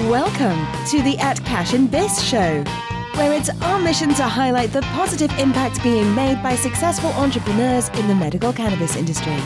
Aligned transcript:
Welcome 0.00 0.66
to 0.88 1.00
the 1.00 1.16
At 1.20 1.42
Cash 1.46 1.72
and 1.72 1.90
Biz 1.90 2.22
show, 2.22 2.62
where 3.14 3.32
it's 3.32 3.48
our 3.62 3.78
mission 3.78 4.10
to 4.10 4.24
highlight 4.24 4.70
the 4.70 4.82
positive 4.82 5.32
impact 5.38 5.82
being 5.82 6.14
made 6.14 6.42
by 6.42 6.54
successful 6.54 7.08
entrepreneurs 7.12 7.88
in 7.88 8.06
the 8.06 8.14
medical 8.14 8.52
cannabis 8.52 8.94
industry. 8.94 9.38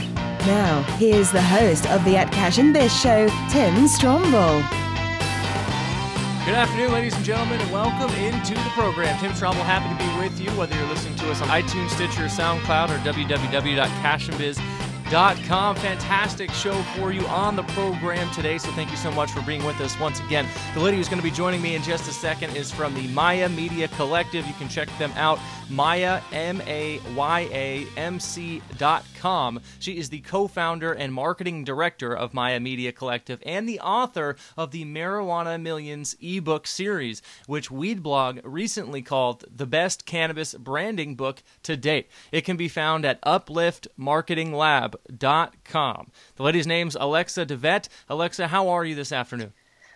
Now, 0.48 0.82
here's 0.98 1.30
the 1.30 1.40
host 1.40 1.88
of 1.90 2.04
the 2.04 2.16
At 2.16 2.32
Cash 2.32 2.58
and 2.58 2.74
Biz 2.74 2.92
show, 3.00 3.28
Tim 3.48 3.86
Strombel. 3.86 4.60
Good 6.44 6.56
afternoon, 6.56 6.94
ladies 6.94 7.14
and 7.14 7.24
gentlemen, 7.24 7.60
and 7.60 7.70
welcome 7.70 8.12
into 8.16 8.54
the 8.54 8.70
program. 8.70 9.16
Tim 9.20 9.30
Strombel, 9.30 9.62
happy 9.62 9.96
to 9.96 10.04
be 10.04 10.18
with 10.18 10.40
you, 10.40 10.50
whether 10.58 10.74
you're 10.74 10.88
listening 10.88 11.14
to 11.18 11.30
us 11.30 11.40
on 11.40 11.46
iTunes, 11.46 11.90
Stitcher, 11.90 12.24
SoundCloud, 12.24 12.90
or 12.90 12.98
www.cashandbiz.com 13.08 14.69
com. 15.10 15.76
Fantastic 15.76 16.50
show 16.52 16.74
for 16.94 17.12
you 17.12 17.26
on 17.26 17.56
the 17.56 17.62
program 17.64 18.30
today. 18.32 18.58
So 18.58 18.70
thank 18.72 18.90
you 18.90 18.96
so 18.96 19.10
much 19.10 19.30
for 19.30 19.42
being 19.42 19.64
with 19.64 19.80
us 19.80 19.98
once 19.98 20.20
again. 20.20 20.46
The 20.74 20.80
lady 20.80 20.96
who's 20.96 21.08
going 21.08 21.20
to 21.20 21.28
be 21.28 21.30
joining 21.30 21.60
me 21.60 21.74
in 21.74 21.82
just 21.82 22.08
a 22.08 22.12
second 22.12 22.56
is 22.56 22.70
from 22.70 22.94
the 22.94 23.08
Maya 23.08 23.48
Media 23.48 23.88
Collective. 23.88 24.46
You 24.46 24.54
can 24.54 24.68
check 24.68 24.88
them 24.98 25.12
out, 25.16 25.38
Maya, 25.68 26.20
M 26.32 26.62
A 26.66 27.00
Y 27.14 27.48
A 27.52 27.86
M 27.96 28.20
C 28.20 28.62
dot 28.78 29.04
She 29.78 29.98
is 29.98 30.10
the 30.10 30.20
co 30.20 30.48
founder 30.48 30.92
and 30.92 31.12
marketing 31.12 31.64
director 31.64 32.16
of 32.16 32.34
Maya 32.34 32.60
Media 32.60 32.92
Collective 32.92 33.42
and 33.44 33.68
the 33.68 33.80
author 33.80 34.36
of 34.56 34.70
the 34.70 34.84
Marijuana 34.84 35.60
Millions 35.60 36.16
ebook 36.20 36.66
series, 36.66 37.22
which 37.46 37.70
Weedblog 37.70 38.40
recently 38.44 39.02
called 39.02 39.44
the 39.54 39.66
best 39.66 40.06
cannabis 40.06 40.54
branding 40.54 41.14
book 41.14 41.42
to 41.62 41.76
date. 41.76 42.08
It 42.32 42.42
can 42.42 42.56
be 42.56 42.68
found 42.68 43.04
at 43.04 43.18
Uplift 43.22 43.88
Marketing 43.96 44.52
Lab 44.52 44.96
com. 45.64 46.10
The 46.36 46.42
lady's 46.42 46.66
name's 46.66 46.96
Alexa 46.98 47.46
Divett. 47.46 47.88
Alexa, 48.08 48.48
how 48.48 48.68
are 48.68 48.84
you 48.84 48.94
this 48.94 49.12
afternoon? 49.12 49.52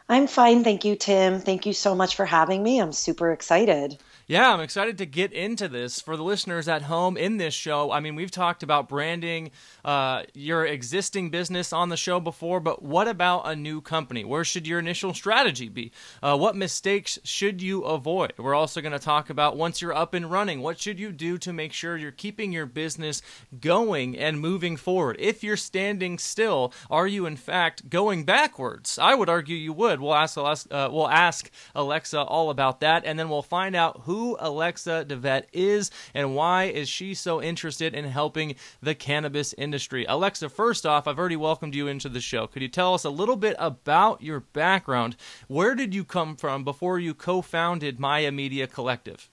I'm 0.09 0.27
fine. 0.27 0.65
Thank 0.65 0.85
you, 0.85 0.97
Tim. 0.97 1.41
Thank 1.41 1.65
you 1.65 1.73
so 1.73 1.95
much 1.95 2.15
for 2.15 2.27
having 2.27 2.63
me. 2.63 2.79
I'm 2.79 2.93
super 2.93 3.33
excited. 3.33 3.99
Yeah, 4.27 4.55
I'm 4.55 4.61
excited 4.61 4.97
to 4.99 5.07
get 5.07 5.35
into 5.35 5.69
this 5.69 6.01
for 6.01 6.17
the 6.17 6.23
listeners 6.23 6.67
at 6.67 6.81
home 6.81 7.19
in 7.19 7.37
this 7.37 7.53
show. 7.53 7.93
I 7.93 8.01
mean, 8.01 8.15
we've 8.15 8.31
talked 8.31 8.63
about 8.63 8.89
branding 8.89 9.51
uh, 9.85 10.23
your 10.33 10.65
existing 10.65 11.29
business 11.29 11.75
on 11.75 11.91
the 11.91 11.97
show 11.99 12.21
before, 12.21 12.59
but 12.59 12.83
what 12.83 13.07
about 13.07 13.43
a 13.47 13.55
new 13.55 13.83
company? 13.83 14.25
Where 14.25 14.43
should 14.43 14.67
your 14.67 14.79
initial 14.79 15.13
strategy 15.13 15.69
be? 15.69 15.93
Uh, 16.23 16.39
what 16.39 16.57
mistakes 16.57 17.19
should 17.23 17.61
you 17.61 17.83
avoid? 17.83 18.33
We're 18.39 18.55
also 18.55 18.81
going 18.81 18.93
to 18.93 18.99
talk 18.99 19.29
about 19.29 19.59
once 19.59 19.83
you're 19.83 19.95
up 19.95 20.15
and 20.15 20.31
running, 20.31 20.63
what 20.63 20.81
should 20.81 20.99
you 20.99 21.13
do 21.13 21.37
to 21.37 21.53
make 21.53 21.75
sure 21.75 21.99
you're 21.99 22.11
keeping 22.11 22.51
your 22.51 22.65
business 22.65 23.21
going 23.61 24.17
and 24.17 24.41
moving 24.41 24.79
forward? 24.79 25.17
If 25.19 25.45
you're 25.45 25.59
standing 25.59 26.17
still, 26.17 26.73
are 26.91 27.07
you 27.07 27.27
in 27.27 27.37
fact 27.37 27.91
going 27.91 28.25
backwards? 28.25 28.99
I 28.99 29.17
would 29.17 29.29
argue 29.29 29.55
you 29.55 29.75
would. 29.75 30.01
We'll 30.01 30.15
ask, 30.15 30.39
uh, 30.39 30.89
we'll 30.91 31.11
ask 31.11 31.51
Alexa 31.75 32.23
all 32.23 32.49
about 32.49 32.81
that, 32.81 33.05
and 33.05 33.19
then 33.19 33.29
we'll 33.29 33.43
find 33.43 33.77
out 33.77 34.01
who 34.05 34.14
who 34.15 34.37
Alexa 34.39 35.05
Divett 35.09 35.47
is 35.53 35.91
and 36.15 36.37
why 36.37 36.65
is 36.65 36.89
she 36.89 37.15
so 37.15 37.43
interested 37.43 37.95
in 37.95 38.05
helping 38.05 38.55
the 38.81 38.95
cannabis 38.95 39.53
industry. 39.55 40.07
Alexa, 40.09 40.49
first 40.51 40.87
off, 40.87 41.09
I've 41.09 41.19
already 41.19 41.35
welcomed 41.35 41.75
you 41.75 41.89
into 41.89 42.09
the 42.09 42.21
show. 42.21 42.47
Could 42.47 42.63
you 42.63 42.69
tell 42.69 42.95
us 42.95 43.03
a 43.03 43.11
little 43.11 43.35
bit 43.35 43.57
about 43.59 44.23
your 44.23 44.39
background? 44.39 45.17
Where 45.49 45.75
did 45.75 45.93
you 45.97 46.05
come 46.05 46.37
from 46.37 46.63
before 46.63 47.01
you 47.01 47.13
co-founded 47.13 47.99
Maya 47.99 48.31
Media 48.31 48.69
Collective? 48.69 49.29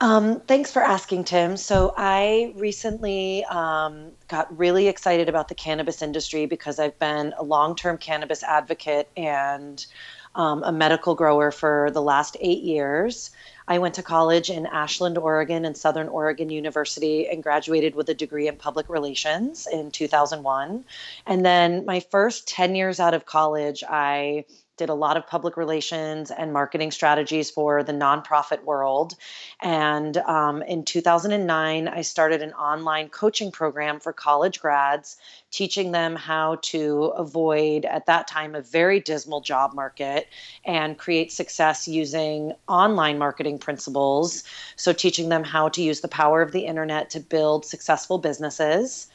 Um, 0.00 0.40
thanks 0.40 0.72
for 0.72 0.82
asking, 0.82 1.22
Tim. 1.22 1.56
So, 1.56 1.94
I 1.96 2.54
recently 2.56 3.44
um, 3.44 4.10
got 4.26 4.58
really 4.58 4.88
excited 4.88 5.28
about 5.28 5.46
the 5.46 5.54
cannabis 5.54 6.02
industry 6.02 6.46
because 6.46 6.80
I've 6.80 6.98
been 6.98 7.34
a 7.38 7.44
long 7.44 7.76
term 7.76 7.98
cannabis 7.98 8.42
advocate 8.42 9.08
and 9.16 9.86
um, 10.34 10.62
a 10.64 10.72
medical 10.72 11.14
grower 11.14 11.50
for 11.50 11.90
the 11.92 12.02
last 12.02 12.36
eight 12.40 12.62
years. 12.62 13.30
I 13.68 13.78
went 13.78 13.94
to 13.94 14.02
college 14.02 14.50
in 14.50 14.66
Ashland, 14.66 15.18
Oregon, 15.18 15.64
and 15.64 15.76
Southern 15.76 16.08
Oregon 16.08 16.50
University 16.50 17.28
and 17.28 17.42
graduated 17.42 17.94
with 17.94 18.08
a 18.08 18.14
degree 18.14 18.48
in 18.48 18.56
public 18.56 18.88
relations 18.88 19.68
in 19.70 19.90
2001. 19.90 20.84
And 21.26 21.46
then 21.46 21.84
my 21.86 22.00
first 22.00 22.48
10 22.48 22.74
years 22.74 22.98
out 22.98 23.14
of 23.14 23.24
college, 23.24 23.84
I 23.88 24.44
did 24.78 24.88
a 24.88 24.94
lot 24.94 25.16
of 25.16 25.26
public 25.26 25.56
relations 25.56 26.30
and 26.30 26.52
marketing 26.52 26.90
strategies 26.90 27.50
for 27.50 27.82
the 27.82 27.92
nonprofit 27.92 28.64
world. 28.64 29.14
And 29.60 30.16
um, 30.16 30.62
in 30.62 30.84
2009, 30.84 31.88
I 31.88 32.00
started 32.00 32.40
an 32.42 32.52
online 32.54 33.10
coaching 33.10 33.52
program 33.52 34.00
for 34.00 34.12
college 34.12 34.60
grads, 34.60 35.18
teaching 35.50 35.92
them 35.92 36.16
how 36.16 36.56
to 36.62 37.12
avoid, 37.16 37.84
at 37.84 38.06
that 38.06 38.26
time, 38.26 38.54
a 38.54 38.62
very 38.62 38.98
dismal 38.98 39.42
job 39.42 39.74
market 39.74 40.28
and 40.64 40.96
create 40.96 41.30
success 41.30 41.86
using 41.86 42.54
online 42.66 43.18
marketing 43.18 43.58
principles. 43.58 44.42
So, 44.76 44.94
teaching 44.94 45.28
them 45.28 45.44
how 45.44 45.68
to 45.68 45.82
use 45.82 46.00
the 46.00 46.08
power 46.08 46.40
of 46.40 46.52
the 46.52 46.64
internet 46.64 47.10
to 47.10 47.20
build 47.20 47.66
successful 47.66 48.16
businesses. 48.16 49.08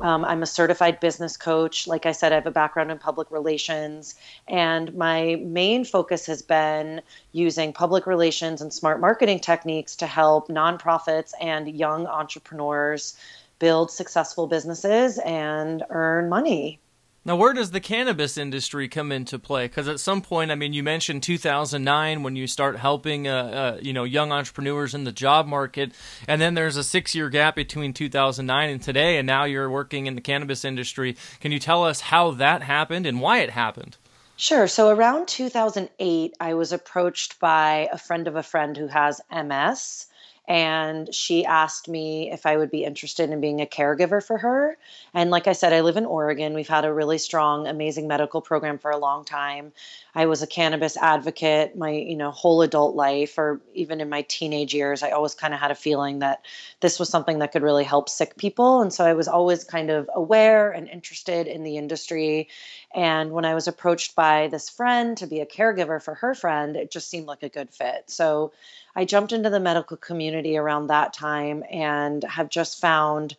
Um, 0.00 0.24
I'm 0.24 0.42
a 0.42 0.46
certified 0.46 1.00
business 1.00 1.36
coach. 1.36 1.86
Like 1.86 2.06
I 2.06 2.12
said, 2.12 2.32
I 2.32 2.36
have 2.36 2.46
a 2.46 2.50
background 2.50 2.90
in 2.90 2.98
public 2.98 3.30
relations. 3.30 4.14
And 4.48 4.94
my 5.00 5.36
main 5.36 5.82
focus 5.82 6.26
has 6.26 6.42
been 6.42 7.00
using 7.32 7.72
public 7.72 8.06
relations 8.06 8.60
and 8.60 8.70
smart 8.70 9.00
marketing 9.00 9.40
techniques 9.40 9.96
to 9.96 10.06
help 10.06 10.48
nonprofits 10.48 11.32
and 11.40 11.66
young 11.74 12.06
entrepreneurs 12.06 13.16
build 13.58 13.90
successful 13.90 14.46
businesses 14.46 15.18
and 15.24 15.82
earn 15.88 16.28
money. 16.28 16.78
Now, 17.24 17.36
where 17.36 17.54
does 17.54 17.70
the 17.70 17.80
cannabis 17.80 18.36
industry 18.36 18.88
come 18.88 19.10
into 19.10 19.38
play? 19.38 19.68
Because 19.68 19.88
at 19.88 20.00
some 20.00 20.20
point, 20.20 20.50
I 20.50 20.54
mean, 20.54 20.72
you 20.74 20.82
mentioned 20.82 21.22
2009 21.22 22.22
when 22.22 22.36
you 22.36 22.46
start 22.46 22.78
helping, 22.78 23.26
uh, 23.26 23.76
uh, 23.76 23.78
you 23.80 23.92
know, 23.92 24.04
young 24.04 24.32
entrepreneurs 24.32 24.94
in 24.94 25.04
the 25.04 25.12
job 25.12 25.46
market, 25.46 25.92
and 26.26 26.40
then 26.40 26.54
there's 26.54 26.76
a 26.76 26.84
six-year 26.84 27.28
gap 27.30 27.56
between 27.56 27.92
2009 27.92 28.70
and 28.70 28.82
today, 28.82 29.18
and 29.18 29.26
now 29.26 29.44
you're 29.44 29.70
working 29.70 30.06
in 30.06 30.14
the 30.14 30.22
cannabis 30.22 30.64
industry. 30.64 31.16
Can 31.40 31.52
you 31.52 31.58
tell 31.58 31.84
us 31.84 32.00
how 32.00 32.32
that 32.32 32.62
happened 32.62 33.06
and 33.06 33.20
why 33.20 33.40
it 33.40 33.50
happened? 33.50 33.98
Sure. 34.40 34.66
So 34.66 34.88
around 34.88 35.28
2008, 35.28 36.34
I 36.40 36.54
was 36.54 36.72
approached 36.72 37.38
by 37.38 37.90
a 37.92 37.98
friend 37.98 38.26
of 38.26 38.36
a 38.36 38.42
friend 38.42 38.74
who 38.74 38.86
has 38.86 39.20
MS 39.30 40.06
and 40.48 41.14
she 41.14 41.44
asked 41.44 41.88
me 41.88 42.30
if 42.32 42.44
I 42.46 42.56
would 42.56 42.70
be 42.70 42.84
interested 42.84 43.30
in 43.30 43.40
being 43.40 43.60
a 43.60 43.66
caregiver 43.66 44.24
for 44.24 44.38
her. 44.38 44.76
And 45.14 45.30
like 45.30 45.46
I 45.46 45.52
said, 45.52 45.72
I 45.72 45.82
live 45.82 45.96
in 45.96 46.06
Oregon. 46.06 46.54
We've 46.54 46.66
had 46.66 46.84
a 46.84 46.92
really 46.92 47.18
strong, 47.18 47.68
amazing 47.68 48.08
medical 48.08 48.40
program 48.40 48.78
for 48.78 48.90
a 48.90 48.98
long 48.98 49.24
time. 49.24 49.72
I 50.14 50.26
was 50.26 50.42
a 50.42 50.48
cannabis 50.48 50.96
advocate 50.96 51.76
my, 51.76 51.90
you 51.90 52.16
know, 52.16 52.32
whole 52.32 52.62
adult 52.62 52.96
life 52.96 53.38
or 53.38 53.60
even 53.74 54.00
in 54.00 54.08
my 54.08 54.22
teenage 54.22 54.74
years. 54.74 55.02
I 55.02 55.10
always 55.10 55.34
kind 55.34 55.54
of 55.54 55.60
had 55.60 55.70
a 55.70 55.76
feeling 55.76 56.18
that 56.18 56.44
this 56.80 56.98
was 56.98 57.08
something 57.08 57.38
that 57.38 57.52
could 57.52 57.62
really 57.62 57.84
help 57.84 58.08
sick 58.08 58.36
people. 58.36 58.82
And 58.82 58.92
so 58.92 59.04
I 59.04 59.12
was 59.12 59.28
always 59.28 59.62
kind 59.62 59.90
of 59.90 60.10
aware 60.12 60.72
and 60.72 60.88
interested 60.88 61.46
in 61.46 61.62
the 61.62 61.76
industry. 61.76 62.48
And 62.92 63.30
when 63.30 63.44
I 63.44 63.54
was 63.54 63.68
approached 63.68 64.16
by 64.16 64.48
this 64.48 64.68
friend 64.68 65.16
to 65.18 65.28
be 65.28 65.40
a 65.40 65.46
caregiver 65.46 66.02
for 66.02 66.14
her 66.14 66.34
friend, 66.34 66.76
it 66.76 66.90
just 66.90 67.08
seemed 67.08 67.26
like 67.26 67.44
a 67.44 67.48
good 67.48 67.70
fit. 67.70 68.10
So 68.10 68.52
I 68.94 69.04
jumped 69.04 69.32
into 69.32 69.50
the 69.50 69.60
medical 69.60 69.96
community 69.96 70.56
around 70.56 70.88
that 70.88 71.12
time 71.12 71.64
and 71.70 72.22
have 72.24 72.48
just 72.48 72.80
found 72.80 73.36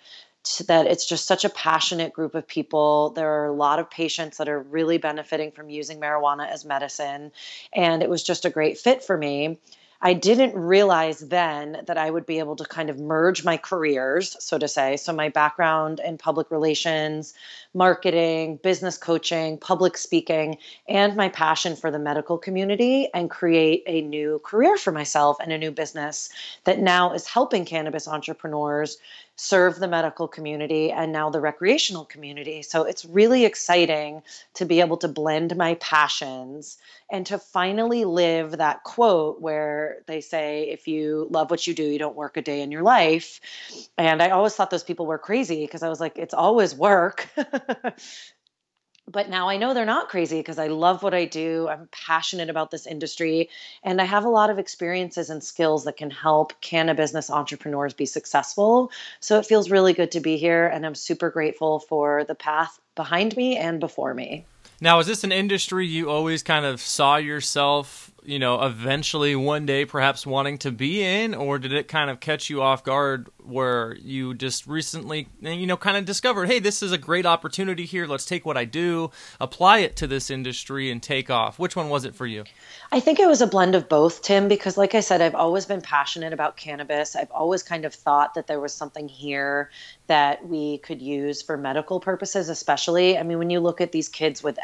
that 0.67 0.87
it's 0.87 1.05
just 1.05 1.27
such 1.27 1.45
a 1.45 1.49
passionate 1.49 2.13
group 2.13 2.33
of 2.33 2.47
people. 2.47 3.11
There 3.11 3.29
are 3.29 3.45
a 3.45 3.53
lot 3.53 3.79
of 3.79 3.91
patients 3.91 4.37
that 4.37 4.49
are 4.49 4.59
really 4.59 4.97
benefiting 4.97 5.51
from 5.51 5.69
using 5.69 5.99
marijuana 5.99 6.49
as 6.49 6.65
medicine. 6.65 7.31
And 7.73 8.01
it 8.01 8.09
was 8.09 8.23
just 8.23 8.45
a 8.45 8.49
great 8.49 8.79
fit 8.79 9.03
for 9.03 9.17
me. 9.17 9.59
I 10.03 10.13
didn't 10.13 10.55
realize 10.55 11.19
then 11.19 11.83
that 11.85 11.97
I 11.97 12.09
would 12.09 12.25
be 12.25 12.39
able 12.39 12.55
to 12.55 12.65
kind 12.65 12.89
of 12.89 12.99
merge 12.99 13.43
my 13.43 13.57
careers, 13.57 14.35
so 14.39 14.57
to 14.57 14.67
say. 14.67 14.97
So, 14.97 15.13
my 15.13 15.29
background 15.29 16.01
in 16.03 16.17
public 16.17 16.49
relations, 16.49 17.35
marketing, 17.75 18.59
business 18.63 18.97
coaching, 18.97 19.59
public 19.59 19.97
speaking, 19.97 20.57
and 20.87 21.15
my 21.15 21.29
passion 21.29 21.75
for 21.75 21.91
the 21.91 21.99
medical 21.99 22.39
community 22.39 23.09
and 23.13 23.29
create 23.29 23.83
a 23.85 24.01
new 24.01 24.39
career 24.43 24.75
for 24.75 24.91
myself 24.91 25.37
and 25.39 25.51
a 25.51 25.57
new 25.57 25.71
business 25.71 26.29
that 26.63 26.79
now 26.79 27.13
is 27.13 27.27
helping 27.27 27.63
cannabis 27.63 28.07
entrepreneurs 28.07 28.97
serve 29.35 29.79
the 29.79 29.87
medical 29.87 30.27
community 30.27 30.91
and 30.91 31.11
now 31.11 31.29
the 31.29 31.39
recreational 31.39 32.05
community. 32.05 32.61
So 32.61 32.83
it's 32.83 33.05
really 33.05 33.45
exciting 33.45 34.21
to 34.55 34.65
be 34.65 34.81
able 34.81 34.97
to 34.97 35.07
blend 35.07 35.55
my 35.57 35.75
passions 35.75 36.77
and 37.11 37.25
to 37.25 37.39
finally 37.39 38.05
live 38.05 38.57
that 38.57 38.83
quote 38.83 39.41
where 39.41 40.03
they 40.05 40.21
say, 40.21 40.69
if 40.69 40.87
you 40.87 41.27
love 41.31 41.49
what 41.49 41.65
you 41.65 41.73
do, 41.73 41.83
you 41.83 41.99
don't 41.99 42.15
work 42.15 42.37
a 42.37 42.41
day 42.41 42.61
in 42.61 42.71
your 42.71 42.83
life. 42.83 43.41
And 43.97 44.21
I 44.21 44.29
always 44.29 44.55
thought 44.55 44.69
those 44.69 44.83
people 44.83 45.05
were 45.05 45.17
crazy 45.17 45.65
because 45.65 45.83
I 45.83 45.89
was 45.89 45.99
like, 45.99 46.17
it's 46.17 46.33
always 46.33 46.75
work. 46.75 47.27
but 49.11 49.29
now 49.29 49.47
I 49.47 49.57
know 49.57 49.73
they're 49.73 49.85
not 49.85 50.09
crazy 50.09 50.39
because 50.39 50.57
I 50.57 50.67
love 50.67 51.03
what 51.03 51.13
I 51.13 51.25
do. 51.25 51.67
I'm 51.67 51.87
passionate 51.91 52.49
about 52.49 52.71
this 52.71 52.87
industry 52.87 53.49
and 53.83 54.01
I 54.01 54.05
have 54.05 54.25
a 54.25 54.29
lot 54.29 54.49
of 54.49 54.57
experiences 54.57 55.29
and 55.29 55.43
skills 55.43 55.83
that 55.85 55.97
can 55.97 56.09
help 56.09 56.59
cannabis 56.61 57.11
business 57.11 57.29
entrepreneurs 57.29 57.93
be 57.93 58.05
successful. 58.05 58.91
So 59.19 59.37
it 59.37 59.45
feels 59.45 59.69
really 59.69 59.91
good 59.91 60.11
to 60.11 60.19
be 60.21 60.37
here 60.37 60.67
and 60.67 60.85
I'm 60.85 60.95
super 60.95 61.29
grateful 61.29 61.79
for 61.79 62.23
the 62.23 62.35
path 62.35 62.79
behind 62.95 63.35
me 63.35 63.57
and 63.57 63.79
before 63.79 64.13
me. 64.13 64.45
Now, 64.79 64.99
is 64.99 65.07
this 65.07 65.23
an 65.25 65.31
industry 65.31 65.87
you 65.87 66.09
always 66.09 66.41
kind 66.41 66.63
of 66.63 66.79
saw 66.79 67.17
yourself 67.17 68.10
you 68.23 68.39
know, 68.39 68.61
eventually 68.63 69.35
one 69.35 69.65
day 69.65 69.85
perhaps 69.85 70.25
wanting 70.25 70.57
to 70.59 70.71
be 70.71 71.03
in, 71.03 71.33
or 71.33 71.57
did 71.57 71.73
it 71.73 71.87
kind 71.87 72.09
of 72.09 72.19
catch 72.19 72.49
you 72.49 72.61
off 72.61 72.83
guard 72.83 73.29
where 73.43 73.95
you 73.95 74.33
just 74.33 74.67
recently, 74.67 75.27
eh, 75.43 75.51
you 75.51 75.65
know, 75.65 75.77
kind 75.77 75.97
of 75.97 76.05
discovered, 76.05 76.45
hey, 76.47 76.59
this 76.59 76.83
is 76.83 76.91
a 76.91 76.97
great 76.97 77.25
opportunity 77.25 77.85
here. 77.85 78.05
Let's 78.05 78.25
take 78.25 78.45
what 78.45 78.57
I 78.57 78.65
do, 78.65 79.11
apply 79.39 79.79
it 79.79 79.95
to 79.97 80.07
this 80.07 80.29
industry, 80.29 80.91
and 80.91 81.01
take 81.01 81.29
off? 81.29 81.57
Which 81.57 81.75
one 81.75 81.89
was 81.89 82.05
it 82.05 82.15
for 82.15 82.27
you? 82.27 82.43
I 82.91 82.99
think 82.99 83.19
it 83.19 83.27
was 83.27 83.41
a 83.41 83.47
blend 83.47 83.75
of 83.75 83.89
both, 83.89 84.21
Tim, 84.21 84.47
because 84.47 84.77
like 84.77 84.93
I 84.93 84.99
said, 84.99 85.21
I've 85.21 85.35
always 85.35 85.65
been 85.65 85.81
passionate 85.81 86.33
about 86.33 86.57
cannabis. 86.57 87.15
I've 87.15 87.31
always 87.31 87.63
kind 87.63 87.85
of 87.85 87.93
thought 87.93 88.35
that 88.35 88.47
there 88.47 88.59
was 88.59 88.73
something 88.73 89.07
here 89.07 89.69
that 90.11 90.45
we 90.45 90.77
could 90.79 91.01
use 91.01 91.41
for 91.41 91.55
medical 91.55 91.97
purposes, 91.97 92.49
especially. 92.49 93.17
I 93.17 93.23
mean, 93.23 93.37
when 93.37 93.49
you 93.49 93.61
look 93.61 93.79
at 93.79 93.93
these 93.93 94.09
kids 94.09 94.43
with 94.43 94.59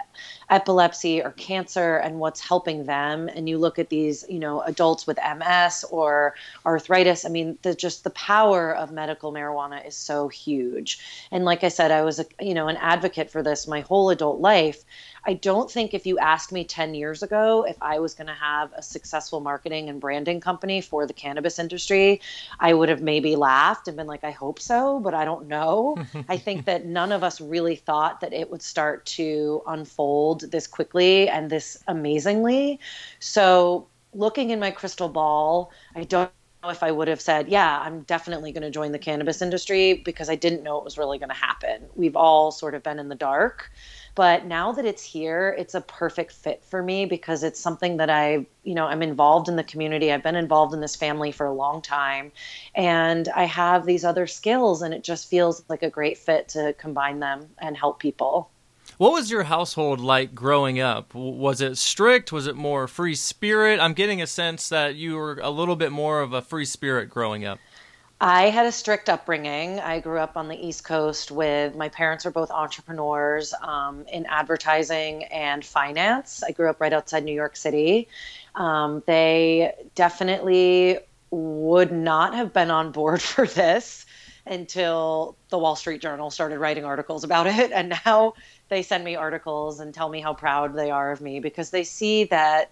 epilepsy 0.50 1.22
or 1.22 1.32
cancer 1.32 1.96
and 1.96 2.20
what's 2.20 2.42
helping 2.42 2.84
them, 2.84 3.30
and 3.30 3.48
you 3.48 3.58
look 3.58 3.80
at 3.80 3.88
these, 3.88 4.26
you 4.28 4.40
know, 4.40 4.60
adults 4.64 5.08
with 5.08 5.18
MS 5.38 5.86
or 5.90 6.36
arthritis, 6.66 7.24
I 7.24 7.30
mean, 7.30 7.58
the, 7.62 7.74
just 7.74 8.04
the 8.04 8.10
power 8.10 8.76
of 8.76 8.92
medical 8.92 9.32
marijuana 9.32 9.88
is 9.88 9.96
so 9.96 10.28
huge. 10.28 11.00
And 11.32 11.46
like 11.46 11.64
I 11.64 11.70
said, 11.70 11.92
I 11.92 12.02
was, 12.02 12.20
a, 12.20 12.26
you 12.42 12.54
know, 12.54 12.68
an 12.68 12.76
advocate 12.76 13.32
for 13.32 13.42
this 13.42 13.68
my 13.68 13.80
whole 13.80 14.10
adult 14.10 14.42
life. 14.42 14.84
I 15.28 15.34
don't 15.34 15.70
think 15.70 15.94
if 15.94 16.06
you 16.06 16.18
asked 16.20 16.54
me 16.54 16.64
10 16.64 16.96
years 16.96 17.22
ago 17.22 17.66
if 17.68 17.76
I 17.82 18.00
was 18.00 18.14
going 18.14 18.28
to 18.28 18.34
have 18.34 18.72
a 18.74 18.82
successful 18.82 19.42
marketing 19.42 19.90
and 19.90 20.00
branding 20.00 20.40
company 20.40 20.80
for 20.80 21.06
the 21.06 21.14
cannabis 21.14 21.60
industry, 21.60 22.22
I 22.62 22.74
would 22.74 22.88
have 22.88 23.02
maybe 23.02 23.36
laughed 23.36 23.90
and 23.90 23.98
been 23.98 24.08
like, 24.08 24.24
I 24.24 24.32
hope 24.32 24.60
so, 24.60 25.02
but 25.02 25.14
I 25.14 25.26
don't 25.26 25.37
know. 25.46 25.98
I 26.30 26.38
think 26.38 26.66
that 26.66 26.86
none 26.86 27.12
of 27.12 27.24
us 27.24 27.42
really 27.42 27.76
thought 27.76 28.22
that 28.22 28.34
it 28.34 28.50
would 28.50 28.62
start 28.62 29.06
to 29.18 29.62
unfold 29.68 30.50
this 30.52 30.66
quickly 30.66 31.30
and 31.30 31.50
this 31.50 31.84
amazingly. 31.88 32.80
So, 33.20 33.88
looking 34.14 34.50
in 34.50 34.60
my 34.60 34.72
crystal 34.72 35.10
ball, 35.10 35.72
I 35.96 36.04
don't 36.04 36.32
know 36.64 36.70
if 36.70 36.82
I 36.82 36.92
would 36.92 37.08
have 37.08 37.22
said, 37.22 37.50
yeah, 37.50 37.80
I'm 37.80 38.02
definitely 38.02 38.52
going 38.52 38.64
to 38.64 38.72
join 38.72 38.92
the 38.92 39.00
cannabis 39.00 39.42
industry 39.42 39.94
because 39.94 40.30
I 40.30 40.36
didn't 40.36 40.64
know 40.64 40.78
it 40.78 40.84
was 40.84 40.98
really 40.98 41.20
going 41.20 41.30
to 41.30 41.36
happen. 41.36 41.84
We've 41.96 42.16
all 42.16 42.52
sort 42.52 42.74
of 42.74 42.84
been 42.84 43.00
in 43.00 43.10
the 43.10 43.16
dark. 43.16 43.72
But 44.18 44.48
now 44.48 44.72
that 44.72 44.84
it's 44.84 45.04
here, 45.04 45.56
it's 45.60 45.76
a 45.76 45.82
perfect 45.82 46.32
fit 46.32 46.64
for 46.64 46.82
me 46.82 47.06
because 47.06 47.44
it's 47.44 47.60
something 47.60 47.98
that 47.98 48.10
I, 48.10 48.48
you 48.64 48.74
know, 48.74 48.88
I'm 48.88 49.04
involved 49.04 49.48
in 49.48 49.58
the 49.58 49.64
community. 49.64 50.12
I've 50.12 50.24
been 50.24 50.36
involved 50.36 50.74
in 50.74 50.82
this 50.82 50.96
family 50.96 51.32
for 51.32 51.46
a 51.46 51.54
long 51.54 51.84
time 51.84 52.32
and 52.74 53.30
I 53.36 53.44
have 53.44 53.86
these 53.86 54.04
other 54.04 54.26
skills 54.26 54.82
and 54.82 54.92
it 54.92 55.04
just 55.04 55.30
feels 55.30 55.64
like 55.70 55.84
a 55.84 55.92
great 55.92 56.18
fit 56.18 56.48
to 56.50 56.74
combine 56.80 57.20
them 57.20 57.48
and 57.60 57.78
help 57.78 58.00
people. 58.00 58.50
What 58.98 59.12
was 59.12 59.30
your 59.30 59.44
household 59.44 60.00
like 60.00 60.34
growing 60.34 60.80
up? 60.80 61.14
Was 61.14 61.62
it 61.62 61.78
strict? 61.78 62.32
Was 62.32 62.48
it 62.48 62.56
more 62.56 62.88
free 62.88 63.14
spirit? 63.14 63.80
I'm 63.80 63.94
getting 63.94 64.20
a 64.24 64.26
sense 64.26 64.68
that 64.70 64.96
you 64.96 65.16
were 65.16 65.40
a 65.44 65.52
little 65.52 65.76
bit 65.76 65.92
more 65.92 66.22
of 66.22 66.34
a 66.34 66.42
free 66.42 66.66
spirit 66.66 67.12
growing 67.12 67.46
up. 67.46 67.60
I 68.20 68.50
had 68.50 68.66
a 68.66 68.72
strict 68.72 69.10
upbringing. 69.10 69.80
I 69.80 70.00
grew 70.00 70.18
up 70.18 70.38
on 70.38 70.48
the 70.48 70.56
East 70.56 70.84
Coast 70.84 71.30
with 71.30 71.76
my 71.76 71.90
parents 71.90 72.26
are 72.26 72.32
both 72.32 72.50
entrepreneurs 72.50 73.54
um, 73.62 74.06
in 74.12 74.26
advertising 74.26 75.26
and 75.26 75.64
finance. 75.64 76.42
I 76.44 76.52
grew 76.52 76.68
up 76.68 76.82
right 76.82 76.94
outside 76.94 77.24
New 77.24 77.34
York 77.34 77.56
City. 77.56 78.08
Um, 78.56 79.04
they 79.06 79.72
definitely 79.94 80.98
would 81.30 81.92
not 81.92 82.34
have 82.34 82.54
been 82.54 82.72
on 82.72 82.92
board 82.92 83.22
for 83.34 83.46
this 83.46 84.08
until 84.48 85.36
the 85.50 85.60
Wall 85.60 85.76
Street 85.76 86.02
Journal 86.02 86.32
started 86.32 86.58
writing 86.58 86.86
articles 86.86 87.24
about 87.24 87.46
it. 87.60 87.72
And 87.72 87.94
now 88.04 88.34
they 88.70 88.82
send 88.82 89.04
me 89.04 89.16
articles 89.16 89.80
and 89.80 89.94
tell 89.94 90.10
me 90.10 90.22
how 90.22 90.34
proud 90.34 90.74
they 90.74 90.90
are 90.90 91.12
of 91.12 91.22
me 91.22 91.40
because 91.40 91.70
they 91.70 91.84
see 91.84 92.24
that 92.26 92.72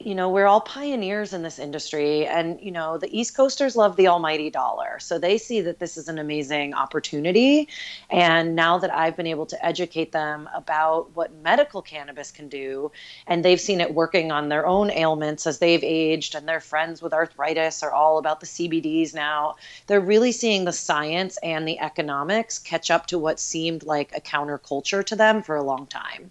you 0.00 0.14
know, 0.14 0.30
we're 0.30 0.46
all 0.46 0.62
pioneers 0.62 1.34
in 1.34 1.42
this 1.42 1.58
industry. 1.58 2.26
And, 2.26 2.58
you 2.60 2.70
know, 2.70 2.96
the 2.96 3.18
East 3.18 3.36
Coasters 3.36 3.76
love 3.76 3.96
the 3.96 4.08
almighty 4.08 4.48
dollar. 4.48 4.98
So 4.98 5.18
they 5.18 5.36
see 5.36 5.60
that 5.60 5.78
this 5.78 5.98
is 5.98 6.08
an 6.08 6.18
amazing 6.18 6.72
opportunity. 6.72 7.68
And 8.08 8.56
now 8.56 8.78
that 8.78 8.92
I've 8.92 9.14
been 9.14 9.26
able 9.26 9.44
to 9.46 9.64
educate 9.64 10.12
them 10.12 10.48
about 10.54 11.14
what 11.14 11.34
medical 11.42 11.82
cannabis 11.82 12.30
can 12.30 12.48
do, 12.48 12.90
and 13.26 13.44
they've 13.44 13.60
seen 13.60 13.82
it 13.82 13.94
working 13.94 14.32
on 14.32 14.48
their 14.48 14.66
own 14.66 14.90
ailments 14.90 15.46
as 15.46 15.58
they've 15.58 15.84
aged, 15.84 16.34
and 16.34 16.48
their 16.48 16.60
friends 16.60 17.02
with 17.02 17.12
arthritis 17.12 17.82
are 17.82 17.92
all 17.92 18.16
about 18.16 18.40
the 18.40 18.46
CBDs 18.46 19.14
now, 19.14 19.56
they're 19.86 20.00
really 20.00 20.32
seeing 20.32 20.64
the 20.64 20.72
science 20.72 21.36
and 21.42 21.68
the 21.68 21.78
economics 21.78 22.58
catch 22.58 22.90
up 22.90 23.06
to 23.06 23.18
what 23.18 23.38
seemed 23.38 23.82
like 23.82 24.16
a 24.16 24.20
counterculture 24.20 25.04
to 25.04 25.14
them 25.14 25.42
for 25.42 25.56
a 25.56 25.62
long 25.62 25.86
time. 25.86 26.30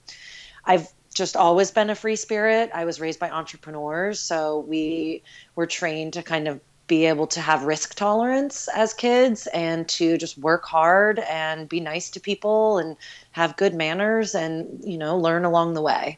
I've 0.65 0.91
just 1.19 1.35
always 1.35 1.69
been 1.69 1.91
a 1.91 1.95
free 1.95 2.15
spirit. 2.15 2.71
I 2.73 2.85
was 2.85 2.99
raised 2.99 3.19
by 3.19 3.29
entrepreneurs, 3.29 4.19
so 4.19 4.61
we 4.61 5.21
were 5.55 5.67
trained 5.67 6.13
to 6.13 6.23
kind 6.23 6.47
of 6.47 6.59
be 6.87 7.05
able 7.05 7.27
to 7.27 7.41
have 7.41 7.63
risk 7.65 7.93
tolerance 7.93 8.67
as 8.75 8.95
kids 8.95 9.47
and 9.53 9.87
to 9.89 10.17
just 10.17 10.39
work 10.39 10.65
hard 10.65 11.19
and 11.19 11.69
be 11.69 11.79
nice 11.79 12.09
to 12.11 12.19
people 12.19 12.79
and 12.79 12.97
have 13.33 13.57
good 13.57 13.75
manners 13.75 14.33
and 14.33 14.83
you 14.83 14.97
know 14.97 15.17
learn 15.17 15.45
along 15.45 15.75
the 15.75 15.81
way. 15.81 16.17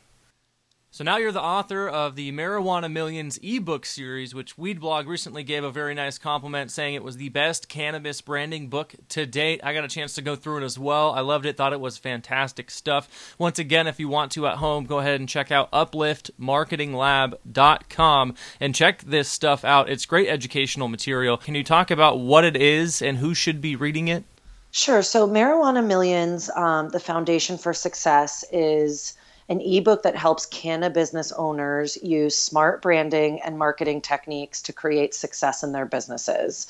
So 0.94 1.06
now 1.06 1.16
you're 1.16 1.32
the 1.32 1.42
author 1.42 1.88
of 1.88 2.18
the 2.18 2.34
Marijuana 2.34 2.92
Millions 2.92 3.40
ebook 3.42 3.86
series, 3.86 4.36
which 4.36 4.58
Weedblog 4.58 5.08
recently 5.08 5.42
gave 5.42 5.64
a 5.64 5.72
very 5.72 5.94
nice 5.94 6.18
compliment, 6.18 6.70
saying 6.70 6.96
it 6.96 7.04
was 7.04 7.16
the 7.16 7.30
best 7.30 7.70
cannabis 7.70 8.20
branding 8.20 8.68
book 8.68 8.94
to 9.08 9.26
date. 9.26 9.62
I 9.64 9.74
got 9.74 9.86
a 9.86 9.88
chance 9.88 10.16
to 10.16 10.22
go 10.22 10.36
through 10.36 10.58
it 10.58 10.66
as 10.66 10.78
well. 10.78 11.14
I 11.14 11.22
loved 11.22 11.46
it, 11.46 11.56
thought 11.56 11.72
it 11.72 11.80
was 11.80 11.98
fantastic 11.98 12.70
stuff. 12.70 13.34
Once 13.40 13.58
again, 13.58 13.88
if 13.88 14.02
you 14.02 14.10
want 14.10 14.34
to 14.34 14.48
at 14.48 14.58
home, 14.58 14.84
go 14.84 15.00
ahead 15.00 15.22
and 15.22 15.30
check 15.30 15.50
out 15.50 15.72
upliftmarketinglab.com 15.72 18.36
and 18.60 18.76
check 18.76 19.02
this 19.04 19.30
stuff 19.30 19.64
out. 19.64 19.90
It's 19.90 20.06
great 20.06 20.28
educational 20.28 20.90
material. 20.90 21.38
Can 21.38 21.56
you 21.56 21.64
talk 21.64 21.90
about 21.90 22.20
what 22.20 22.44
it 22.44 22.58
is 22.58 23.02
and 23.02 23.20
who 23.20 23.34
should 23.34 23.62
be 23.62 23.78
reading 23.78 24.10
it? 24.10 24.26
Sure. 24.72 25.04
So, 25.04 25.26
Marijuana 25.26 25.88
Millions, 25.88 26.50
um, 26.50 26.90
the 26.90 27.00
foundation 27.00 27.58
for 27.58 27.74
success, 27.74 28.44
is 28.52 29.14
an 29.52 29.60
ebook 29.60 30.04
that 30.04 30.16
helps 30.16 30.46
cannabis 30.46 31.02
business 31.12 31.32
owners 31.34 31.98
use 32.02 32.40
smart 32.40 32.82
branding 32.82 33.42
and 33.42 33.60
marketing 33.60 34.00
techniques 34.00 34.62
to 34.62 34.72
create 34.72 35.14
success 35.14 35.62
in 35.62 35.74
their 35.74 35.86
businesses. 35.86 36.68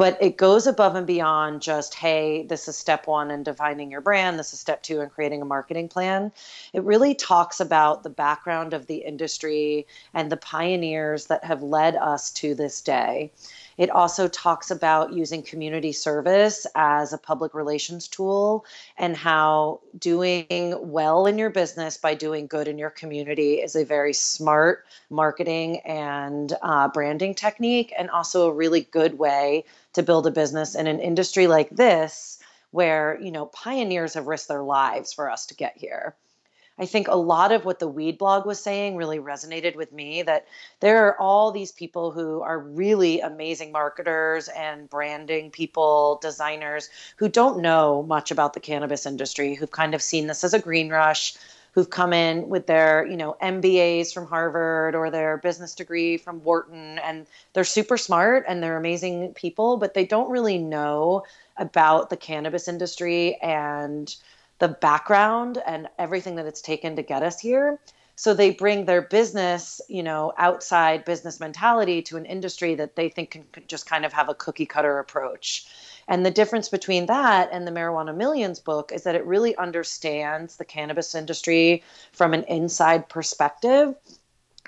But 0.00 0.16
it 0.22 0.38
goes 0.38 0.66
above 0.66 0.94
and 0.94 1.06
beyond 1.06 1.60
just, 1.60 1.92
hey, 1.92 2.44
this 2.44 2.68
is 2.68 2.76
step 2.78 3.06
one 3.06 3.30
in 3.30 3.42
defining 3.42 3.90
your 3.90 4.00
brand, 4.00 4.38
this 4.38 4.54
is 4.54 4.58
step 4.58 4.82
two 4.82 5.02
in 5.02 5.10
creating 5.10 5.42
a 5.42 5.44
marketing 5.44 5.88
plan. 5.88 6.32
It 6.72 6.82
really 6.84 7.14
talks 7.14 7.60
about 7.60 8.02
the 8.02 8.08
background 8.08 8.72
of 8.72 8.86
the 8.86 8.96
industry 8.96 9.86
and 10.14 10.32
the 10.32 10.38
pioneers 10.38 11.26
that 11.26 11.44
have 11.44 11.62
led 11.62 11.96
us 11.96 12.30
to 12.30 12.54
this 12.54 12.80
day. 12.80 13.30
It 13.76 13.90
also 13.90 14.26
talks 14.28 14.70
about 14.70 15.12
using 15.12 15.42
community 15.42 15.92
service 15.92 16.66
as 16.74 17.12
a 17.12 17.18
public 17.18 17.54
relations 17.54 18.08
tool 18.08 18.64
and 18.96 19.16
how 19.16 19.80
doing 19.98 20.76
well 20.80 21.26
in 21.26 21.38
your 21.38 21.50
business 21.50 21.96
by 21.98 22.14
doing 22.14 22.46
good 22.46 22.68
in 22.68 22.78
your 22.78 22.90
community 22.90 23.54
is 23.54 23.76
a 23.76 23.84
very 23.84 24.12
smart 24.12 24.86
marketing 25.10 25.80
and 25.80 26.54
uh, 26.62 26.88
branding 26.88 27.34
technique, 27.34 27.92
and 27.98 28.10
also 28.10 28.48
a 28.48 28.52
really 28.52 28.82
good 28.82 29.18
way 29.18 29.64
to 29.94 30.02
build 30.02 30.26
a 30.26 30.30
business 30.30 30.74
in 30.74 30.86
an 30.86 31.00
industry 31.00 31.46
like 31.46 31.70
this 31.70 32.38
where 32.70 33.18
you 33.20 33.30
know 33.30 33.46
pioneers 33.46 34.14
have 34.14 34.26
risked 34.26 34.48
their 34.48 34.62
lives 34.62 35.12
for 35.12 35.30
us 35.30 35.46
to 35.46 35.54
get 35.54 35.76
here. 35.76 36.14
I 36.80 36.86
think 36.86 37.08
a 37.08 37.14
lot 37.14 37.52
of 37.52 37.66
what 37.66 37.78
the 37.78 37.86
weed 37.86 38.16
blog 38.16 38.46
was 38.46 38.58
saying 38.58 38.96
really 38.96 39.18
resonated 39.18 39.76
with 39.76 39.92
me 39.92 40.22
that 40.22 40.46
there 40.80 41.08
are 41.08 41.20
all 41.20 41.52
these 41.52 41.72
people 41.72 42.10
who 42.10 42.40
are 42.40 42.58
really 42.58 43.20
amazing 43.20 43.70
marketers 43.70 44.48
and 44.48 44.88
branding 44.88 45.50
people, 45.50 46.18
designers 46.22 46.88
who 47.18 47.28
don't 47.28 47.60
know 47.60 48.02
much 48.02 48.30
about 48.30 48.54
the 48.54 48.60
cannabis 48.60 49.04
industry, 49.04 49.54
who've 49.54 49.70
kind 49.70 49.94
of 49.94 50.00
seen 50.00 50.26
this 50.26 50.42
as 50.42 50.54
a 50.54 50.58
green 50.58 50.88
rush, 50.88 51.34
who've 51.72 51.90
come 51.90 52.12
in 52.12 52.48
with 52.48 52.66
their, 52.66 53.06
you 53.06 53.16
know, 53.16 53.36
MBAs 53.42 54.12
from 54.12 54.26
Harvard 54.26 54.94
or 54.94 55.10
their 55.10 55.36
business 55.38 55.74
degree 55.74 56.16
from 56.16 56.42
Wharton 56.42 56.98
and 56.98 57.26
they're 57.52 57.64
super 57.64 57.96
smart 57.96 58.44
and 58.48 58.62
they're 58.62 58.76
amazing 58.76 59.34
people, 59.34 59.76
but 59.76 59.94
they 59.94 60.04
don't 60.04 60.30
really 60.30 60.58
know 60.58 61.24
about 61.56 62.10
the 62.10 62.16
cannabis 62.16 62.66
industry 62.68 63.36
and 63.36 64.16
the 64.58 64.68
background 64.68 65.62
and 65.66 65.88
everything 65.98 66.36
that 66.36 66.46
it's 66.46 66.60
taken 66.60 66.96
to 66.96 67.02
get 67.02 67.22
us 67.22 67.40
here. 67.40 67.78
So 68.16 68.34
they 68.34 68.50
bring 68.50 68.84
their 68.84 69.00
business, 69.00 69.80
you 69.88 70.02
know, 70.02 70.34
outside 70.36 71.06
business 71.06 71.40
mentality 71.40 72.02
to 72.02 72.18
an 72.18 72.26
industry 72.26 72.74
that 72.74 72.94
they 72.94 73.08
think 73.08 73.30
can 73.30 73.46
just 73.66 73.86
kind 73.86 74.04
of 74.04 74.12
have 74.12 74.28
a 74.28 74.34
cookie 74.34 74.66
cutter 74.66 74.98
approach. 74.98 75.66
And 76.10 76.26
the 76.26 76.30
difference 76.32 76.68
between 76.68 77.06
that 77.06 77.50
and 77.52 77.64
the 77.64 77.70
Marijuana 77.70 78.14
Millions 78.14 78.58
book 78.58 78.90
is 78.92 79.04
that 79.04 79.14
it 79.14 79.24
really 79.24 79.56
understands 79.56 80.56
the 80.56 80.64
cannabis 80.64 81.14
industry 81.14 81.84
from 82.10 82.34
an 82.34 82.42
inside 82.44 83.08
perspective 83.08 83.94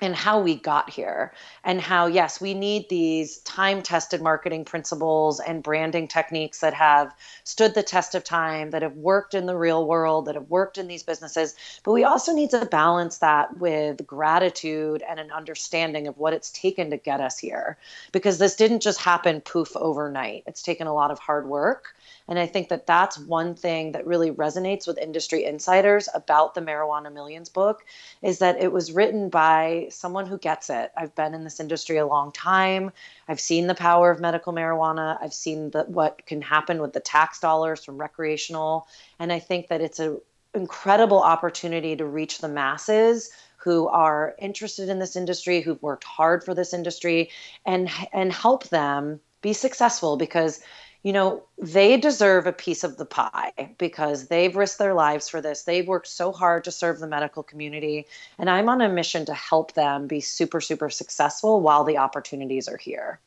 and 0.03 0.15
how 0.15 0.39
we 0.39 0.55
got 0.55 0.89
here 0.89 1.31
and 1.63 1.79
how 1.79 2.07
yes 2.07 2.41
we 2.41 2.53
need 2.53 2.89
these 2.89 3.37
time 3.39 3.81
tested 3.81 4.21
marketing 4.21 4.65
principles 4.65 5.39
and 5.39 5.63
branding 5.63 6.07
techniques 6.07 6.59
that 6.59 6.73
have 6.73 7.15
stood 7.43 7.73
the 7.73 7.83
test 7.83 8.15
of 8.15 8.23
time 8.23 8.71
that 8.71 8.81
have 8.81 8.95
worked 8.97 9.33
in 9.33 9.45
the 9.45 9.55
real 9.55 9.87
world 9.87 10.25
that 10.25 10.35
have 10.35 10.49
worked 10.49 10.77
in 10.77 10.87
these 10.87 11.03
businesses. 11.03 11.55
But 11.83 11.93
we 11.93 12.03
also 12.03 12.33
need 12.33 12.49
to 12.51 12.65
balance 12.65 13.19
that 13.19 13.57
with 13.57 14.05
gratitude 14.05 15.03
and 15.07 15.19
an 15.19 15.31
understanding 15.31 16.07
of 16.07 16.17
what 16.17 16.33
it's 16.33 16.49
taken 16.51 16.89
to 16.89 16.97
get 16.97 17.21
us 17.21 17.39
here. 17.39 17.77
Because 18.11 18.37
this 18.37 18.55
didn't 18.55 18.81
just 18.81 18.99
happen 18.99 19.41
poof 19.41 19.75
overnight. 19.75 20.43
It's 20.47 20.61
taken 20.61 20.87
a 20.87 20.93
lot 20.93 21.11
of 21.11 21.19
hard 21.19 21.47
work. 21.47 21.95
And 22.27 22.39
I 22.39 22.47
think 22.47 22.69
that 22.69 22.87
that's 22.87 23.17
one 23.17 23.55
thing 23.55 23.91
that 23.93 24.07
really 24.07 24.31
resonates 24.31 24.87
with 24.87 24.97
industry 24.97 25.43
insiders 25.45 26.07
about 26.13 26.55
the 26.55 26.61
Marijuana 26.61 27.11
Millions 27.11 27.49
book 27.49 27.83
is 28.21 28.39
that 28.39 28.61
it 28.61 28.71
was 28.71 28.91
written 28.91 29.29
by 29.29 29.87
someone 29.93 30.25
who 30.25 30.37
gets 30.37 30.69
it. 30.69 30.91
I've 30.95 31.15
been 31.15 31.33
in 31.33 31.43
this 31.43 31.59
industry 31.59 31.97
a 31.97 32.05
long 32.05 32.31
time. 32.31 32.91
I've 33.27 33.39
seen 33.39 33.67
the 33.67 33.75
power 33.75 34.11
of 34.11 34.19
medical 34.19 34.53
marijuana. 34.53 35.17
I've 35.21 35.33
seen 35.33 35.71
the, 35.71 35.83
what 35.83 36.25
can 36.25 36.41
happen 36.41 36.81
with 36.81 36.93
the 36.93 36.99
tax 36.99 37.39
dollars 37.39 37.83
from 37.83 37.97
recreational. 37.97 38.87
And 39.19 39.31
I 39.31 39.39
think 39.39 39.67
that 39.67 39.81
it's 39.81 39.99
an 39.99 40.19
incredible 40.53 41.21
opportunity 41.21 41.95
to 41.95 42.05
reach 42.05 42.39
the 42.39 42.47
masses 42.47 43.31
who 43.57 43.87
are 43.87 44.35
interested 44.39 44.89
in 44.89 44.99
this 44.99 45.15
industry, 45.15 45.61
who've 45.61 45.81
worked 45.81 46.03
hard 46.03 46.43
for 46.43 46.53
this 46.53 46.73
industry, 46.73 47.29
and 47.65 47.89
and 48.11 48.33
help 48.33 48.67
them 48.69 49.21
be 49.41 49.53
successful 49.53 50.17
because 50.17 50.61
you 51.03 51.11
know, 51.11 51.43
they 51.57 51.97
deserve 51.97 52.47
a 52.47 52.53
piece 52.53 52.85
of 52.85 52.97
the 52.97 53.05
pie 53.05 53.75
because 53.77 54.27
they've 54.27 54.55
risked 54.55 54.79
their 54.79 54.93
lives 54.93 55.27
for 55.27 55.41
this. 55.41 55.63
They've 55.63 55.87
worked 55.87 56.07
so 56.07 56.31
hard 56.31 56.63
to 56.63 56.71
serve 56.71 56.99
the 56.99 57.07
medical 57.07 57.43
community. 57.43 58.07
And 58.39 58.49
I'm 58.49 58.69
on 58.69 58.81
a 58.81 58.87
mission 58.87 59.25
to 59.25 59.33
help 59.33 59.73
them 59.73 60.07
be 60.07 60.21
super, 60.21 60.61
super 60.61 60.89
successful 60.89 61.59
while 61.59 61.83
the 61.83 61.97
opportunities 61.97 62.69
are 62.69 62.77
here. 62.77 63.19